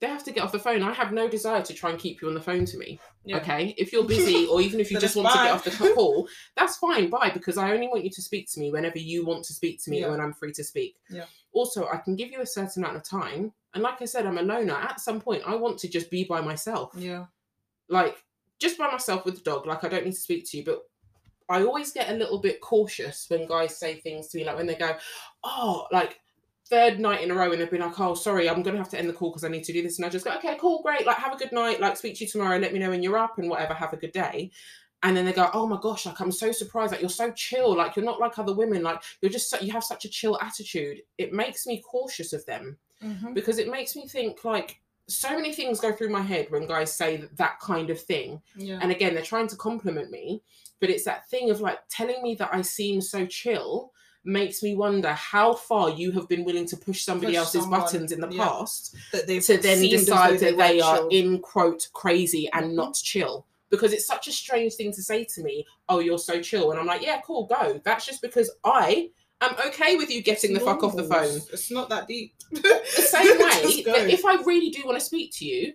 [0.01, 0.83] they have to get off the phone.
[0.83, 2.99] I have no desire to try and keep you on the phone to me.
[3.27, 3.37] Yeah.
[3.37, 3.75] Okay.
[3.77, 6.27] If you're busy or even if you just want to get off the call,
[6.57, 7.11] that's fine.
[7.11, 7.31] Bye.
[7.35, 9.91] Because I only want you to speak to me whenever you want to speak to
[9.91, 10.05] me Yeah.
[10.05, 10.97] and when I'm free to speak.
[11.11, 11.25] Yeah.
[11.53, 13.53] Also, I can give you a certain amount of time.
[13.75, 14.73] And like I said, I'm a loner.
[14.73, 17.27] At some point, I want to just be by myself Yeah.
[17.91, 18.17] like
[18.61, 20.83] just by myself with the dog like i don't need to speak to you but
[21.49, 24.67] i always get a little bit cautious when guys say things to me like when
[24.67, 24.97] they go
[25.45, 26.21] oh like
[26.69, 28.99] third night in a row and they've been like oh sorry i'm gonna have to
[28.99, 30.83] end the call because i need to do this and i just go okay cool
[30.83, 33.03] great like have a good night like speak to you tomorrow let me know when
[33.03, 34.51] you're up and whatever have a good day
[35.03, 37.75] and then they go oh my gosh like i'm so surprised like you're so chill
[37.75, 40.39] like you're not like other women like you're just so, you have such a chill
[40.41, 43.33] attitude it makes me cautious of them Mhm.
[43.33, 44.79] because it makes me think like
[45.11, 48.41] so many things go through my head when guys say that, that kind of thing
[48.57, 48.79] Yeah.
[48.81, 50.43] and again they're trying to compliment me
[50.81, 53.93] but it's that thing of like telling me that i seem so chill
[54.25, 57.81] makes me wonder how far you have been willing to push somebody Push else's someone,
[57.81, 58.45] buttons in the yeah.
[58.45, 61.09] past that to then decide that they weren't are chill.
[61.09, 62.75] in quote crazy and Mhm.
[62.75, 65.65] not chill because it's such a strange thing to say to me.
[65.89, 67.81] Oh, you're so chill, and I'm like, yeah, cool, go.
[67.85, 69.11] That's just because I
[69.41, 71.41] am okay with you getting the fuck off the phone.
[71.53, 72.35] It's not that deep.
[72.51, 75.75] The same way that if I really do want to speak to you,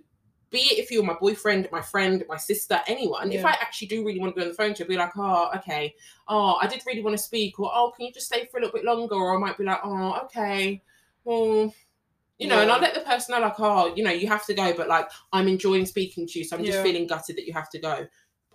[0.52, 4.06] be it if you're my boyfriend, my friend, my sister, anyone, if I actually do
[4.06, 5.94] really want to be on the phone to you, be like, oh, okay,
[6.28, 8.62] oh, I did really want to speak, or oh, can you just stay for a
[8.62, 9.16] little bit longer?
[9.16, 10.82] Or I might be like, oh, okay,
[11.24, 11.74] well,
[12.38, 14.54] you know, and I'll let the person know, like, oh, you know, you have to
[14.54, 17.54] go, but like, I'm enjoying speaking to you, so I'm just feeling gutted that you
[17.54, 18.06] have to go.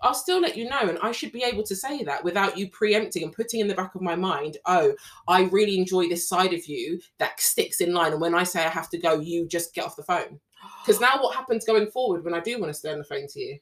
[0.02, 2.70] I'll still let you know, and I should be able to say that without you
[2.70, 4.94] preempting and putting in the back of my mind, oh,
[5.28, 8.12] I really enjoy this side of you that sticks in line.
[8.12, 10.40] And when I say I have to go, you just get off the phone.
[10.84, 13.26] Because now what happens going forward when I do want to stay on the phone
[13.28, 13.58] to you?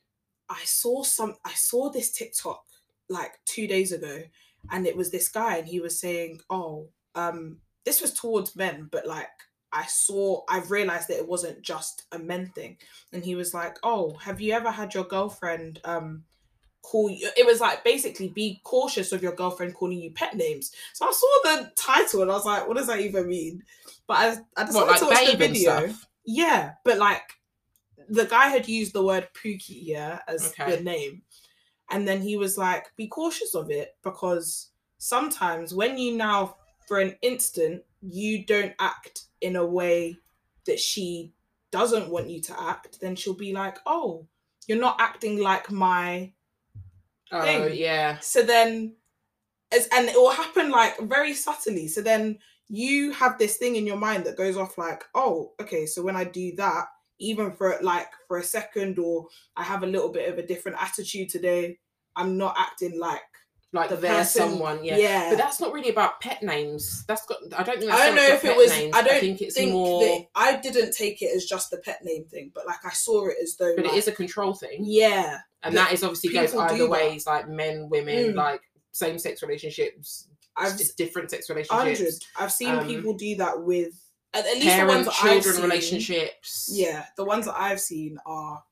[0.49, 2.63] I saw some I saw this TikTok
[3.09, 4.23] like two days ago
[4.71, 8.89] and it was this guy and he was saying, Oh, um, this was towards men,
[8.91, 9.29] but like
[9.73, 12.79] I saw I've realized that it wasn't just a men thing.
[13.13, 16.25] And he was like, Oh, have you ever had your girlfriend um
[16.83, 20.73] call you it was like basically be cautious of your girlfriend calling you pet names.
[20.95, 23.63] So I saw the title and I was like, what does that even mean?
[24.07, 25.95] But I I decided What, like to watch the video.
[26.25, 27.23] Yeah, but like
[28.09, 30.77] the guy had used the word Pookie, yeah, as Okay.
[30.77, 31.23] the name.
[31.91, 36.57] And then he was like, be cautious of it because sometimes when you now,
[36.87, 40.17] for an instant, you don't act in a way
[40.67, 41.33] that she
[41.71, 44.27] doesn't want you to act, then she'll be like, oh,
[44.67, 46.33] you're not acting like my.
[47.31, 47.75] Oh, Thing.
[47.75, 48.19] yeah.
[48.21, 48.95] So then,
[49.73, 51.89] as, and it will happen like very subtly.
[51.89, 52.39] So then
[52.69, 56.17] you have this thing in your mind that goes off like, oh, okay, so when
[56.17, 56.87] I do that,
[57.19, 59.27] even for like for a second, or
[59.57, 61.79] I have a little bit of a different attitude today,
[62.15, 63.23] I'm not acting like
[63.73, 64.97] Like The there's person- someone, yeah.
[64.97, 65.29] yeah.
[65.31, 67.05] But that's not really about pet names.
[67.07, 67.37] That's got.
[67.55, 67.93] I don't think.
[67.93, 68.71] I don't know if it was.
[68.71, 68.97] Names.
[68.97, 70.03] I don't think it's think more.
[70.03, 73.27] that I didn't take it as just the pet name thing, but like I saw
[73.29, 73.75] it as though.
[73.77, 76.79] but like, it is a control thing, yeah, and that that is obviously goes either
[76.79, 76.89] that.
[76.91, 77.27] ways.
[77.27, 78.37] Like men, women, Mm.
[78.37, 78.63] like
[78.93, 83.93] same sex relationships, I've just different sex relationships, I've seen Um, people do that with
[84.33, 86.71] at, at least the ones children seen, relationships.
[86.73, 88.63] Yeah, the ones that I've seen are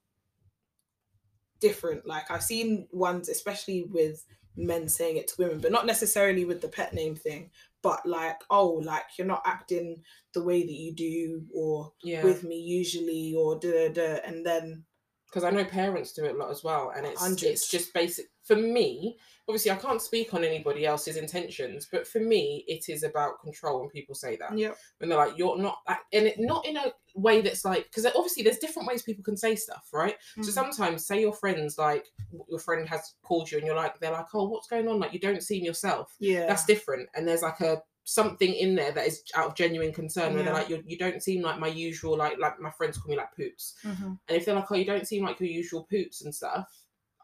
[1.61, 2.07] different.
[2.07, 4.25] Like I've seen ones, especially with
[4.57, 7.51] men saying it to women, but not necessarily with the pet name thing.
[7.83, 10.03] But like, oh, like you're not acting
[10.35, 12.25] the way that you do, or yeah.
[12.25, 14.85] with me usually, or da da da, and then
[15.29, 18.27] because I know parents do it a lot as well, and it's it's just basic
[18.45, 19.19] for me.
[19.49, 23.81] Obviously, I can't speak on anybody else's intentions, but for me, it is about control.
[23.81, 25.79] When people say that, yeah, when they're like, "You're not,"
[26.13, 29.37] and it not in a way that's like, because obviously there's different ways people can
[29.37, 30.17] say stuff, right?
[30.39, 30.45] Mm.
[30.45, 32.07] So sometimes, say your friends like
[32.49, 35.13] your friend has called you, and you're like, they're like, "Oh, what's going on?" Like
[35.13, 36.15] you don't seem yourself.
[36.21, 39.93] yeah, That's different, and there's like a something in there that is out of genuine
[39.93, 42.97] concern where they're like you you don't seem like my usual like like my friends
[42.97, 44.17] call me like poops Mhm.
[44.29, 46.69] and if they're like, oh, you don't seem like your usual poops and stuff,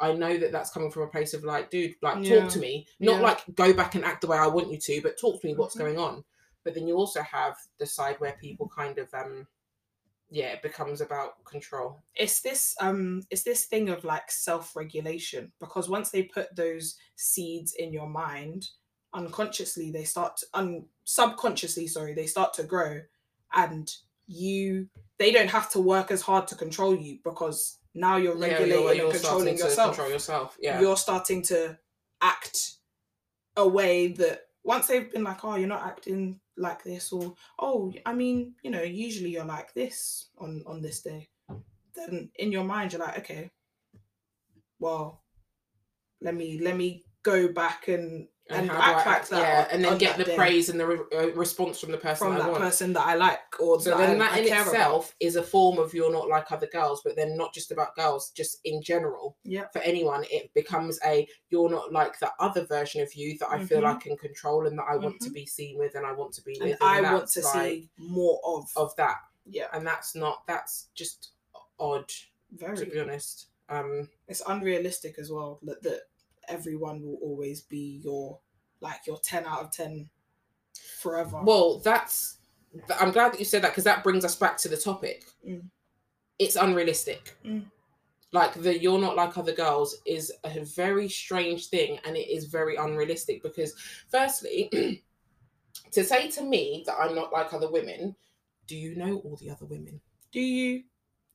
[0.00, 2.40] I know that that's coming from a place of like, dude, like Yeah.
[2.40, 3.22] talk to me, not Yeah.
[3.28, 5.54] like go back and act the way I want you to, but talk to me
[5.54, 5.78] what's Mhm.
[5.78, 6.24] going on.
[6.64, 9.46] But then you also have the side where people kind of, um,
[10.34, 12.00] yeah, it becomes about control.
[12.16, 17.74] it's this um it's this thing of like self-regulation because once they put those seeds
[17.74, 18.68] in your mind
[19.14, 22.98] unconsciously they start to, un, subconsciously sorry they start to grow
[23.54, 28.36] and you they don't have to work as hard to control you because now you're
[28.38, 30.56] Yeah, regulating you're, you're and controlling yourself control yourself.
[30.58, 31.78] Yeah, you're starting to
[32.22, 32.76] act
[33.56, 37.92] a way that once they've been like, oh, you're not acting like this, or oh,
[38.06, 41.28] I mean, you know, usually you're like this on on this day.
[41.94, 43.50] Then in your mind, you're like, okay,
[44.78, 45.22] well,
[46.20, 49.40] let me let me go back and and, how do I act like act- that,
[49.40, 51.98] yeah, on- and then get the day praise and the re- uh, response from the
[51.98, 54.48] person from I that person that I like or So that then that I in
[54.48, 54.72] care about.
[54.74, 57.94] itself is a form of you're not like other girls, but then not just about
[57.96, 59.36] girls, just in general.
[59.44, 59.68] Yeah.
[59.72, 63.64] For anyone, it becomes a you're not like the other version of you that I
[63.64, 63.96] feel Mhm.
[63.96, 65.34] I can control and that I want to Mhm.
[65.34, 66.82] be seen with and I want to be and with.
[66.82, 68.70] I and want to like, see more of.
[68.76, 69.18] of that.
[69.44, 71.30] yeah, And that's not that's just
[71.80, 72.10] odd,
[72.52, 73.46] very to be honest.
[73.68, 76.02] Um it's unrealistic as well that, that
[76.48, 78.38] everyone will always be your
[78.80, 80.08] like your 10 out of 10
[81.00, 82.38] forever well that's
[82.98, 85.24] I'm glad that you said that because that brings us back to the topic.
[85.46, 85.64] Mm.
[86.38, 87.36] It's unrealistic.
[87.44, 87.64] Mm.
[88.32, 92.46] like the you're not like other girls is a very strange thing and it is
[92.46, 93.74] very unrealistic because
[94.10, 94.70] firstly
[95.90, 98.16] to say to me that i'm not like other women
[98.66, 100.00] do you know all the other women
[100.32, 100.82] do you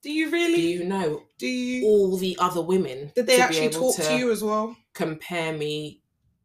[0.08, 0.55] do you really?
[0.55, 4.16] do you know do you all the other women did they to actually talk to,
[4.16, 6.01] you as well compare me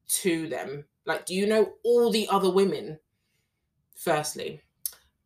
[0.09, 2.99] to them like do you know all the other women
[3.95, 4.61] firstly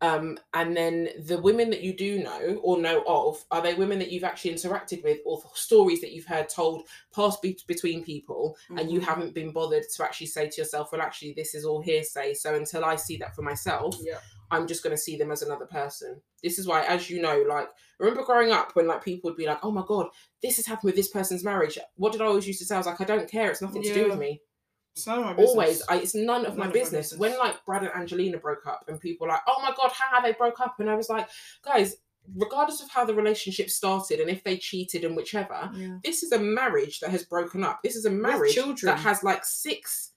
[0.02, 3.98] Um, and then the women that you do know or know of, are they women
[4.00, 8.58] that you've actually interacted with or stories that you've heard told past be- between people
[8.68, 9.04] and you Mhm.
[9.04, 12.34] haven't been bothered to actually say to yourself, well, actually, this is all hearsay.
[12.34, 14.20] So until I see that for myself, Yeah.
[14.50, 16.20] I'm just going to see them as another person.
[16.42, 17.68] This is why, as you know, like,
[17.98, 20.06] remember growing up when like people would be like, oh my God,
[20.42, 21.78] this has happened with this person's marriage.
[21.96, 22.74] What did I always used to say?
[22.74, 23.50] I was like, I don't care.
[23.50, 24.40] It's nothing to do with me
[24.94, 25.50] It's none of my business.
[25.50, 27.10] always I, it's none of None my of my business.
[27.12, 27.18] business.
[27.20, 30.20] when like brad and angelina broke up and people were like oh my god how
[30.20, 31.28] they broke up and i was like
[31.62, 31.96] guys
[32.34, 35.98] regardless of how the relationship started and if they cheated and whichever Yeah.
[36.02, 38.86] this is a marriage that has broken up this is a marriage children.
[38.94, 40.12] that has like six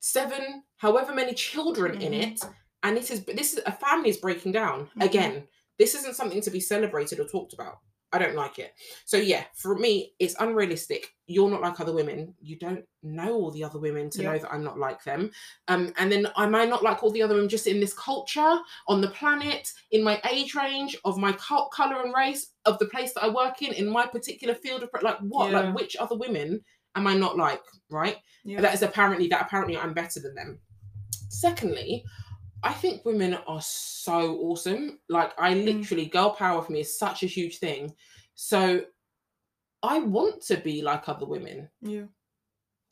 [0.00, 2.32] seven however many children in Mhm.
[2.32, 2.40] it
[2.86, 5.04] and this is this is a family is breaking down Mhm.
[5.04, 7.78] again this isn't something to be celebrated or talked about
[8.12, 8.72] i don't like it
[9.04, 13.50] so yeah for me it's unrealistic you're not like other women you don't know all
[13.50, 14.32] the other women to Yeah.
[14.32, 15.30] know that i'm not like them
[15.68, 18.58] um and then i might not like all the other women just in this culture
[18.86, 22.86] on the planet in my age range of my cult color and race of the
[22.86, 25.60] place that i work in in my particular field of like what Yeah.
[25.60, 26.48] like which other women
[26.94, 28.60] am i not like right Yeah.
[28.62, 30.60] that is apparently that apparently I'm better than them.
[31.28, 32.04] Secondly,
[32.62, 34.98] I think women are so awesome.
[35.08, 35.64] Like I Mm.
[35.64, 37.94] literally girl power for me is such a huge thing.
[38.34, 38.84] So
[39.82, 41.68] I want to be like other women.
[41.80, 42.04] yeah.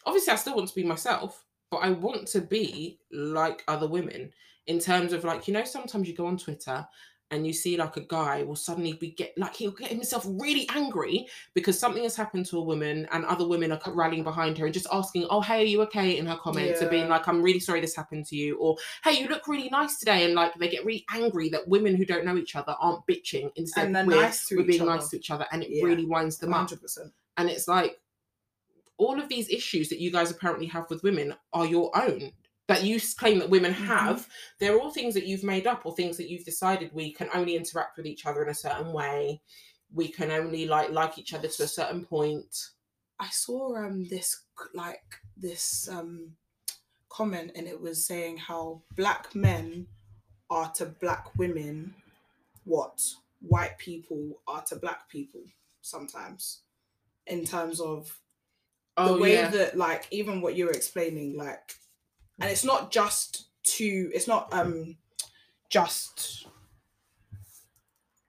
[0.07, 4.33] Obviously I still want to be myself, but I want to be like other women
[4.67, 6.87] in terms of like you know sometimes you go on Twitter
[7.31, 10.69] and you see like a guy will suddenly be get like he'll get himself really
[10.75, 14.67] angry because something has happened to a woman and other women are rallying behind her
[14.67, 17.43] and just asking, "Oh, hey, are you okay?" in her comments and being like, "I'm
[17.43, 20.55] really sorry this happened to you," or "Hey, you look really nice today," and like
[20.57, 24.07] they get really angry that women who don't know each other aren't bitching instead And
[24.07, 24.91] we're, nice we're being other.
[24.97, 25.85] nice to each other, and it Yeah.
[25.85, 26.69] really winds them up.
[26.69, 27.13] 100%.
[27.37, 28.01] And it's like
[28.97, 32.33] all of these issues that you guys apparently have with women are your own
[32.67, 33.87] that you claim that women Mhm.
[33.87, 34.29] have.
[34.59, 37.57] They're all things that you've made up or things that you've decided we can only
[37.57, 39.43] interact with each other in a certain way.
[39.93, 42.71] We can only like like each other to a certain point.
[43.21, 44.43] I saw um this
[44.73, 45.05] like
[45.37, 46.37] this um
[47.09, 49.87] comment and it was saying how black men
[50.51, 51.95] are to black women
[52.65, 53.01] what
[53.41, 55.41] white people are to black people
[55.81, 56.63] sometimes
[57.27, 58.21] in terms of
[58.97, 59.49] the Oh way yeah.
[59.49, 61.77] that like even what you were explaining like
[62.41, 64.97] and it's not just to it's not um
[65.71, 66.47] just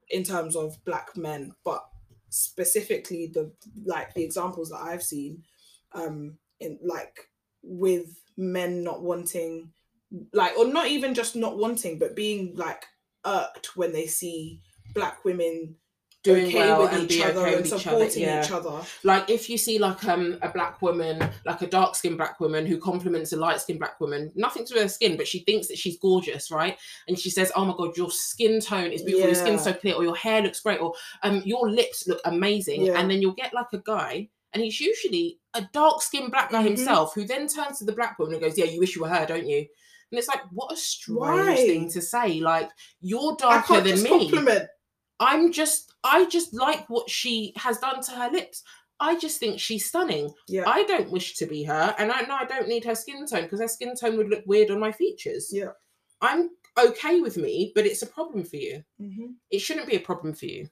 [0.10, 1.86] in terms of black men but
[2.30, 3.52] specifically the
[3.86, 5.44] like the examples that i've seen
[5.94, 7.30] um in like
[7.64, 9.72] with men not wanting
[10.34, 12.86] like or not even just not wanting but being like
[13.26, 14.62] irked when they see
[14.94, 15.76] black women
[16.26, 17.82] Doing okay well with and each be other okay and with each other.
[17.84, 18.44] supporting Yeah.
[18.44, 22.18] each other like if you see like um a black woman like a dark skinned
[22.18, 25.16] black woman who compliments a light skinned black woman nothing to do with her skin
[25.18, 28.60] but she thinks that she's gorgeous right and she says oh my god your skin
[28.60, 31.70] tone is beautiful your skin's so clear or your hair looks great or um your
[31.70, 33.00] lips look amazing Yeah.
[33.00, 36.64] and then you'll get like a guy and he's usually a dark skinned black guy
[36.64, 36.68] Mhm.
[36.68, 39.10] himself who then turns to the black woman and goes yeah you wish you were
[39.10, 39.66] her don't you
[40.12, 41.56] and it's like what a strange Why?
[41.56, 42.70] thing to say like
[43.02, 44.70] you're darker than me compliment
[45.20, 48.64] I'm just I just like what she has done to her lips.
[49.00, 50.30] I just think she's stunning.
[50.48, 53.26] yeah I don't wish to be her, and I know I don't need her skin
[53.26, 55.50] tone because her skin tone would look weird on my features.
[55.52, 55.72] Yeah.
[56.22, 56.50] I'm
[56.80, 58.84] okay with me, but it's a problem for you.
[59.02, 59.36] Mhm.
[59.52, 60.70] It shouldn't be a problem for you.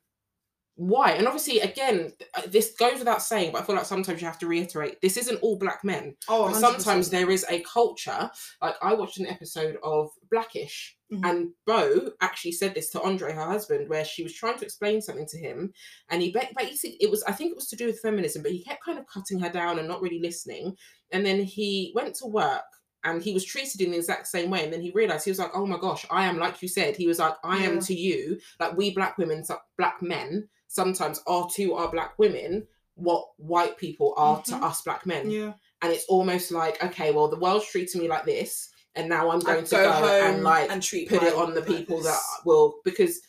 [0.76, 1.12] Why?
[1.12, 2.14] And obviously, again,
[2.48, 5.38] this goes without saying, but I feel like sometimes you have to reiterate this isn't
[5.44, 6.16] all black men.
[6.28, 8.32] oh sometimes there is a culture.
[8.62, 11.30] Like I watched an episode of Blackish, Mhm.
[11.30, 15.00] and Bow actually said this to Andre, her husband, where she was trying to explain
[15.00, 15.72] something to him,
[16.10, 18.64] and he basically it was I think it was to do with feminism, but he
[18.64, 20.76] kept kind of cutting her down and not really listening.
[21.12, 22.64] And then he went to work.
[23.06, 24.64] And he was treated in the exact same way.
[24.64, 26.96] And then he realized he was like, oh my gosh, I am, like you said,
[26.96, 29.44] he was like, I am to you, like we black women,
[29.78, 32.66] black men sometimes are to our black women
[32.96, 34.46] what white people are Mhm.
[34.46, 38.08] to us black men yeah and it's almost like okay well the world's treating me
[38.08, 41.22] like this and now i'm going I'd to go, home and like and treat put
[41.24, 43.22] it on the woman like people that will because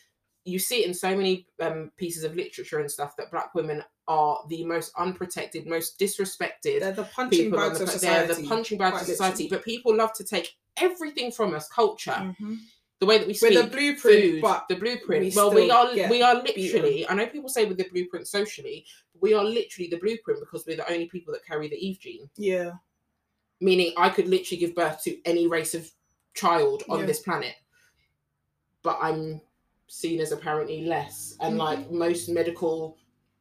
[0.46, 3.82] you see it in so many um, pieces of literature and stuff that black women
[4.08, 8.36] are the most unprotected most disrespected they're the punching people bags the, of society they're
[8.42, 9.48] the punching bags of society literally.
[9.48, 12.58] but people love to take everything from us culture Mhm.
[13.04, 15.22] The way that we with the blueprint food, but the blueprint.
[15.24, 17.08] we well, we are we are literally.
[17.08, 20.64] I know people say with the blueprint socially, but we are literally the blueprint because
[20.66, 22.28] we're the only people that carry the Eve gene.
[22.36, 22.72] yeah
[23.60, 25.90] Meaning, I could literally give birth to any race of
[26.34, 27.06] child on Yeah.
[27.06, 27.54] this planet,
[28.82, 29.40] but I'm
[29.86, 31.36] seen as apparently less.
[31.40, 31.58] And Mhm.
[31.58, 32.96] like most medical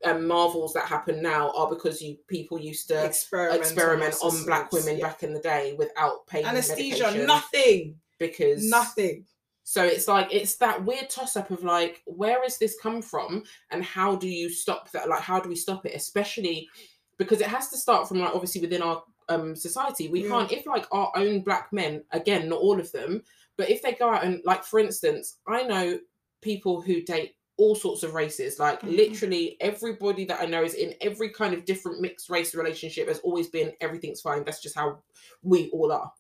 [0.06, 4.70] um, marvels that happen now are because you people used to experiment experiment on black
[4.74, 5.08] women yeah.
[5.08, 9.26] back in the day without pain anesthesia nothing because nothing
[9.64, 13.44] So it's like it's that weird toss up of like, where has this come from,
[13.72, 15.08] and how do you stop that?
[15.10, 15.96] Like, how do we stop it?
[15.96, 16.70] Especially
[17.18, 20.10] because it has to start from like obviously within our um society.
[20.10, 20.30] We Yeah.
[20.30, 23.24] can't if like our own black men, again, not all of them,
[23.58, 26.00] but if they go out and like for instance, I know
[26.42, 28.60] people who date all sorts of races.
[28.60, 28.98] Like Mhm.
[28.98, 33.20] literally everybody that I know is in every kind of different mixed race relationship has
[33.20, 34.44] always been everything's fine.
[34.44, 35.04] That's just how
[35.44, 36.12] we all are.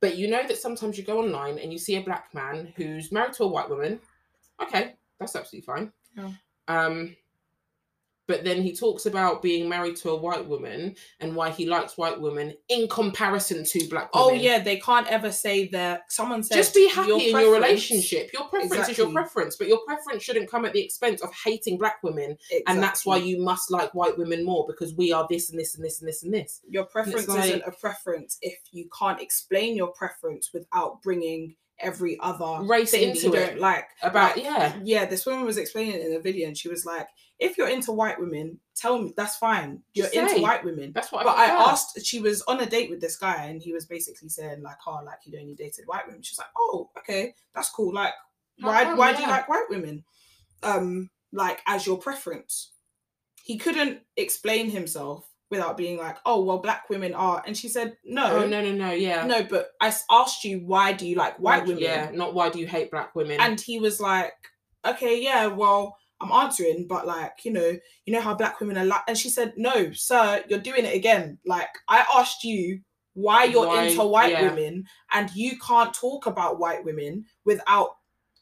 [0.00, 3.12] But you know that sometimes you go online and you see a black man who's
[3.12, 4.00] married to a white woman.
[4.62, 5.92] Okay, that's absolutely fine.
[6.16, 6.32] Yeah.
[6.68, 7.16] Um,
[8.30, 11.98] but then he talks about being married to a white woman and why he likes
[11.98, 14.40] white women in comparison to black oh, women.
[14.40, 16.02] Oh yeah, they can't ever say that.
[16.12, 18.30] Someone said Just be happy your in your relationship.
[18.32, 21.76] Your preference is your preference, but your preference shouldn't come at the expense of hating
[21.76, 22.38] black women.
[22.68, 25.74] And that's why you must like white women more because we are this and this
[25.74, 26.60] and this and this and this.
[26.68, 32.18] your preference like- isn't a preference if you can't explain your preference without bringing every
[32.20, 33.46] other Race into you it.
[33.46, 33.86] don't like.
[34.02, 34.78] About Like, yeah.
[34.84, 37.08] yeah, this woman was explaining it in a video, and she was like,
[37.38, 39.82] "If you're into white women, tell me that's fine.
[39.94, 42.90] You're into white women." That's what But I, I asked, she was on a date
[42.90, 46.06] with this guy, and he was basically saying like, "Oh, like he'd only dated white
[46.06, 47.92] women." She's like, "Oh, okay, that's cool.
[47.94, 48.12] Like,
[48.60, 50.04] why why do you like white women?
[50.62, 52.72] Um, like as your preference."
[53.42, 57.96] He couldn't explain himself without being like, "Oh, well, black women are," and she said,
[58.04, 59.26] "No, Oh no no no yeah.
[59.26, 62.58] no." But I asked you, "Why do you like white women?" Yeah, not why do
[62.58, 63.40] you hate black women?
[63.40, 64.32] and he was like
[64.86, 67.76] okay yeah well i'm answering but like you know
[68.06, 70.94] you know how black women are like and she said no sir you're doing it
[70.96, 72.80] again like i asked you
[73.12, 74.48] why you're Why- into white yeah.
[74.48, 77.90] women and you can't talk about white women without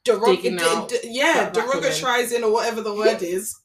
[0.06, 3.56] derog- d- d- yeah derogatizing or whatever the word is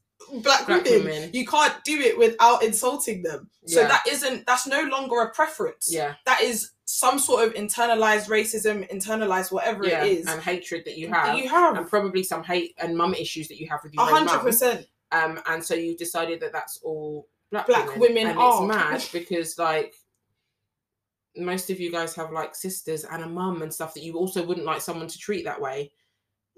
[0.42, 1.04] black, Black women.
[1.06, 1.30] women.
[1.34, 3.88] you can't do it without insulting them so Yeah.
[3.88, 8.90] that isn't that's no longer a preference yeah, that is some sort of internalized racism
[8.92, 12.24] internalized whatever yeah, it is and hatred that you that have, you have and probably
[12.24, 14.86] some hate and mum issues that you have with your hundred percent.
[15.12, 18.66] Um, and so you decided that that's all black, Black women, women and are.
[18.66, 19.94] it's mad because like
[21.36, 24.46] most of you guys have like sisters and a mum and stuff that you also
[24.46, 25.92] wouldn't like someone to treat that way.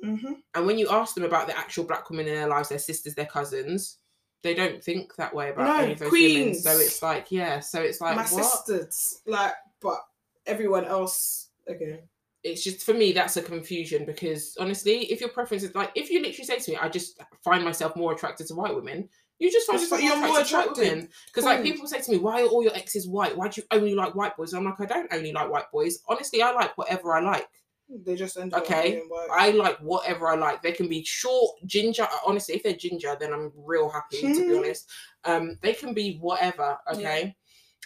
[0.03, 0.33] Mm-hmm.
[0.53, 3.15] And when you ask them about the actual black women in their lives, their sisters,
[3.15, 3.97] their cousins,
[4.43, 6.53] they don't think that way about No, any of those women.
[6.55, 8.29] So it's like, yeah, so it's like My what?
[8.29, 9.99] sisters, like, but
[10.45, 12.01] everyone else, okay.
[12.43, 16.11] it's just for me that's a confusion because honestly, if your preference is like if
[16.11, 19.51] you literally say to me, I just find myself more attracted to white women, you
[19.51, 20.93] just find yourself more you're more attracted to white attracted.
[20.93, 21.09] women.
[21.27, 23.35] Because like people say to me, Why are all your exes white?
[23.35, 24.53] Why do you only like white boys?
[24.53, 25.99] And I'm like, I don't only like white boys.
[26.07, 27.47] Honestly, I like whatever I like.
[27.87, 29.01] They just end up Okay.
[29.31, 30.61] I like whatever I like.
[30.61, 32.07] They can be short, ginger.
[32.25, 34.89] Honestly, if they're ginger, then I'm real happy to be honest.
[35.23, 36.77] Um, they can be whatever.
[36.91, 37.35] Okay.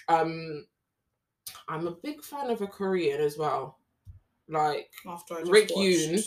[0.08, 0.66] Um,
[1.68, 3.80] I'm a big fan of a Korean as well.
[4.48, 6.24] Like, After I Rick Yoon.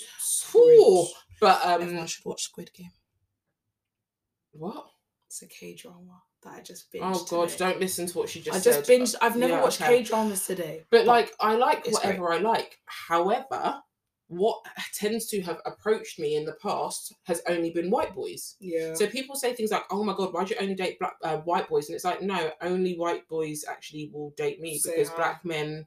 [0.52, 1.08] Whew,
[1.40, 2.92] but Everyone um, should watch Squid Game.
[4.52, 4.86] what?
[5.26, 7.01] It's a K drama that I just binged.
[7.03, 7.70] Oh god, today.
[7.70, 9.01] don't listen to what she just I just said.
[9.01, 9.14] binged.
[9.20, 9.99] I've never Yeah, watched okay.
[9.99, 10.84] K dramas today.
[10.90, 12.18] But like, I like it's great.
[12.18, 12.78] whatever I like.
[12.86, 13.80] However,
[14.28, 14.64] what
[14.95, 18.57] tends to have approached me in the past has only been white boys.
[18.61, 21.14] yeah, So people say things like, "Oh my god, why do you only date black
[21.22, 25.11] uh, white boys?" And it's like, no, only white boys actually will date me because
[25.11, 25.86] black men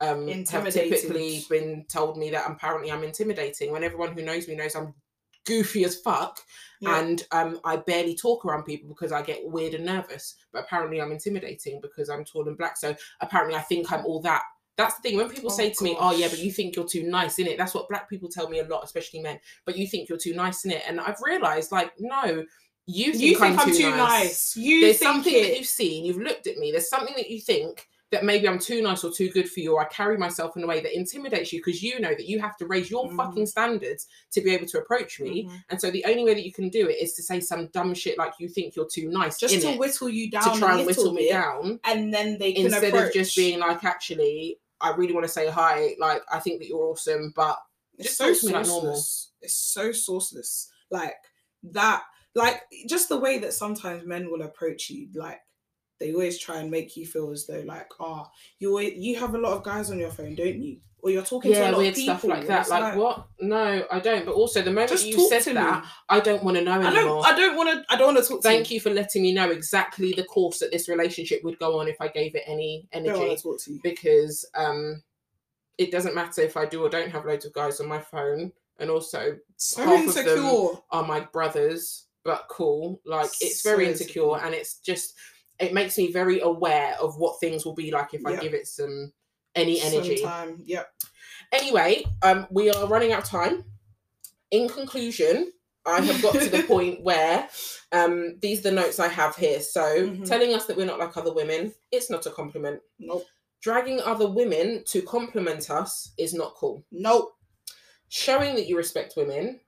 [0.00, 3.70] um, have typically been told me that apparently I'm intimidating.
[3.70, 4.94] When everyone who knows me knows I'm
[5.44, 6.40] goofy as fuck,
[6.80, 7.00] yeah.
[7.00, 10.36] and um, I barely talk around people because I get weird and nervous.
[10.52, 12.76] But apparently, I'm intimidating because I'm tall and black.
[12.76, 14.42] So apparently, I think I'm all that.
[14.76, 15.16] That's the thing.
[15.16, 17.46] When people Oh, say to me, "Oh yeah, but you think you're too nice in
[17.46, 19.38] it," that's what black people tell me a lot, especially men.
[19.64, 22.44] But you think you're too nice in it, and I've realised, like, no,
[22.86, 23.98] you think, you think I'm, too, nice.
[23.98, 24.56] nice.
[24.56, 25.42] You There's think something it.
[25.42, 26.04] that you've seen.
[26.04, 26.70] You've looked at me.
[26.70, 29.74] There's something that you think that maybe I'm too nice or too good for you,
[29.74, 32.40] or I carry myself in a way that intimidates you because you know that you
[32.40, 33.16] have to raise your Mhm.
[33.16, 35.44] fucking standards to be able to approach me.
[35.44, 35.64] Mhm.
[35.68, 37.92] And so the only way that you can do it is to say some dumb
[37.94, 40.78] shit like you think you're too nice Just to it, whittle you down to try
[40.78, 43.08] and whittle me down and then they can instead approach.
[43.08, 45.94] of just being like, actually, I really want to say hi.
[45.98, 47.58] Like, I think that you're awesome, but
[47.96, 48.94] It's Just so me like normal.
[48.94, 49.28] sourceless.
[49.40, 50.66] It's so sourceless.
[50.90, 51.14] Like
[51.64, 52.02] that.
[52.34, 55.08] Like just the way that sometimes men will approach you.
[55.14, 55.40] Like
[56.00, 58.26] they always try and make you feel as though like, oh,
[58.58, 60.78] you always, you have a lot of guys on your phone, don't you?
[61.02, 62.18] Or you're talking to a yeah, lot weird of people.
[62.18, 62.60] stuff like that.
[62.62, 63.26] it's Like, what?
[63.38, 64.24] No, I don't.
[64.24, 65.88] But also, the moment you said that, me.
[66.08, 67.22] I don't want to know I anymore.
[67.22, 67.26] don't.
[67.26, 67.94] I don't want to.
[67.94, 68.42] I don't want to talk.
[68.42, 71.88] Thank you for letting me know exactly the course that this relationship would go on
[71.88, 73.20] if I gave it any I don't energy.
[73.26, 73.80] want to talk to you.
[73.82, 75.02] because um
[75.76, 78.50] it doesn't matter if I do or don't have loads of guys on my phone,
[78.78, 83.00] and also So half of them are my brothers, but cool.
[83.04, 84.46] Like it's very insecure, insecure.
[84.46, 85.16] and it's just
[85.58, 88.66] it makes me very aware of what things will be like if I give it
[88.66, 89.12] some
[89.54, 90.16] any energy.
[90.18, 90.62] Sometime.
[90.64, 90.88] Yep.
[91.52, 93.64] Anyway, um, we are running out of time.
[94.50, 95.52] In conclusion,
[95.86, 97.48] I have got to the point where
[97.92, 99.60] um, these are the notes I have here.
[99.60, 100.26] So, Mhm.
[100.26, 102.80] telling us that we're not like other women, it's not a compliment.
[102.98, 103.26] Nope.
[103.60, 106.84] Dragging other women to compliment us is not cool.
[106.90, 107.36] Nope.
[108.08, 109.60] Showing that you respect women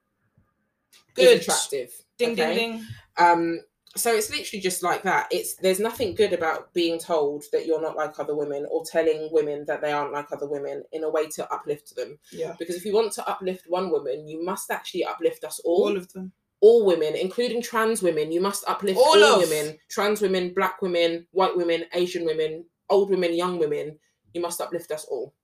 [1.15, 1.41] Good.
[1.41, 1.93] is attractive.
[2.19, 2.55] Ding okay?
[2.55, 2.87] ding ding.
[3.19, 3.61] Um,
[3.97, 5.27] so it's literally just like that.
[5.31, 9.29] It's there's nothing good about being told that you're not like other women or telling
[9.33, 12.19] women that they aren't like other women in a way to uplift them.
[12.31, 12.55] Yeah.
[12.59, 15.89] Because if you want to uplift one woman, you must actually uplift us all.
[15.89, 16.33] All of them.
[16.61, 18.33] all women, including trans women.
[18.33, 19.49] You must uplift All all, of.
[19.49, 23.99] women, trans women, black women, white women, Asian women, old women, young women.
[24.35, 25.35] You must uplift us all.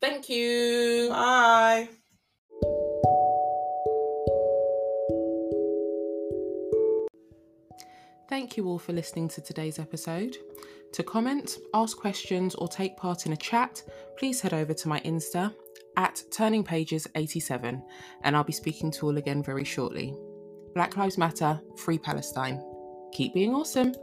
[0.00, 1.08] Thank you.
[1.10, 1.88] Bye.
[8.28, 10.36] Thank you all for listening to today's episode.
[10.92, 13.84] To comment, ask questions, or take part in a chat,
[14.18, 15.54] please head over to my Insta
[15.96, 17.82] at Turning Pages 87
[18.24, 20.12] and I'll be speaking to all again very shortly.
[20.74, 22.60] Black Lives Matter, Free Palestine.
[23.12, 23.94] Keep being awesome.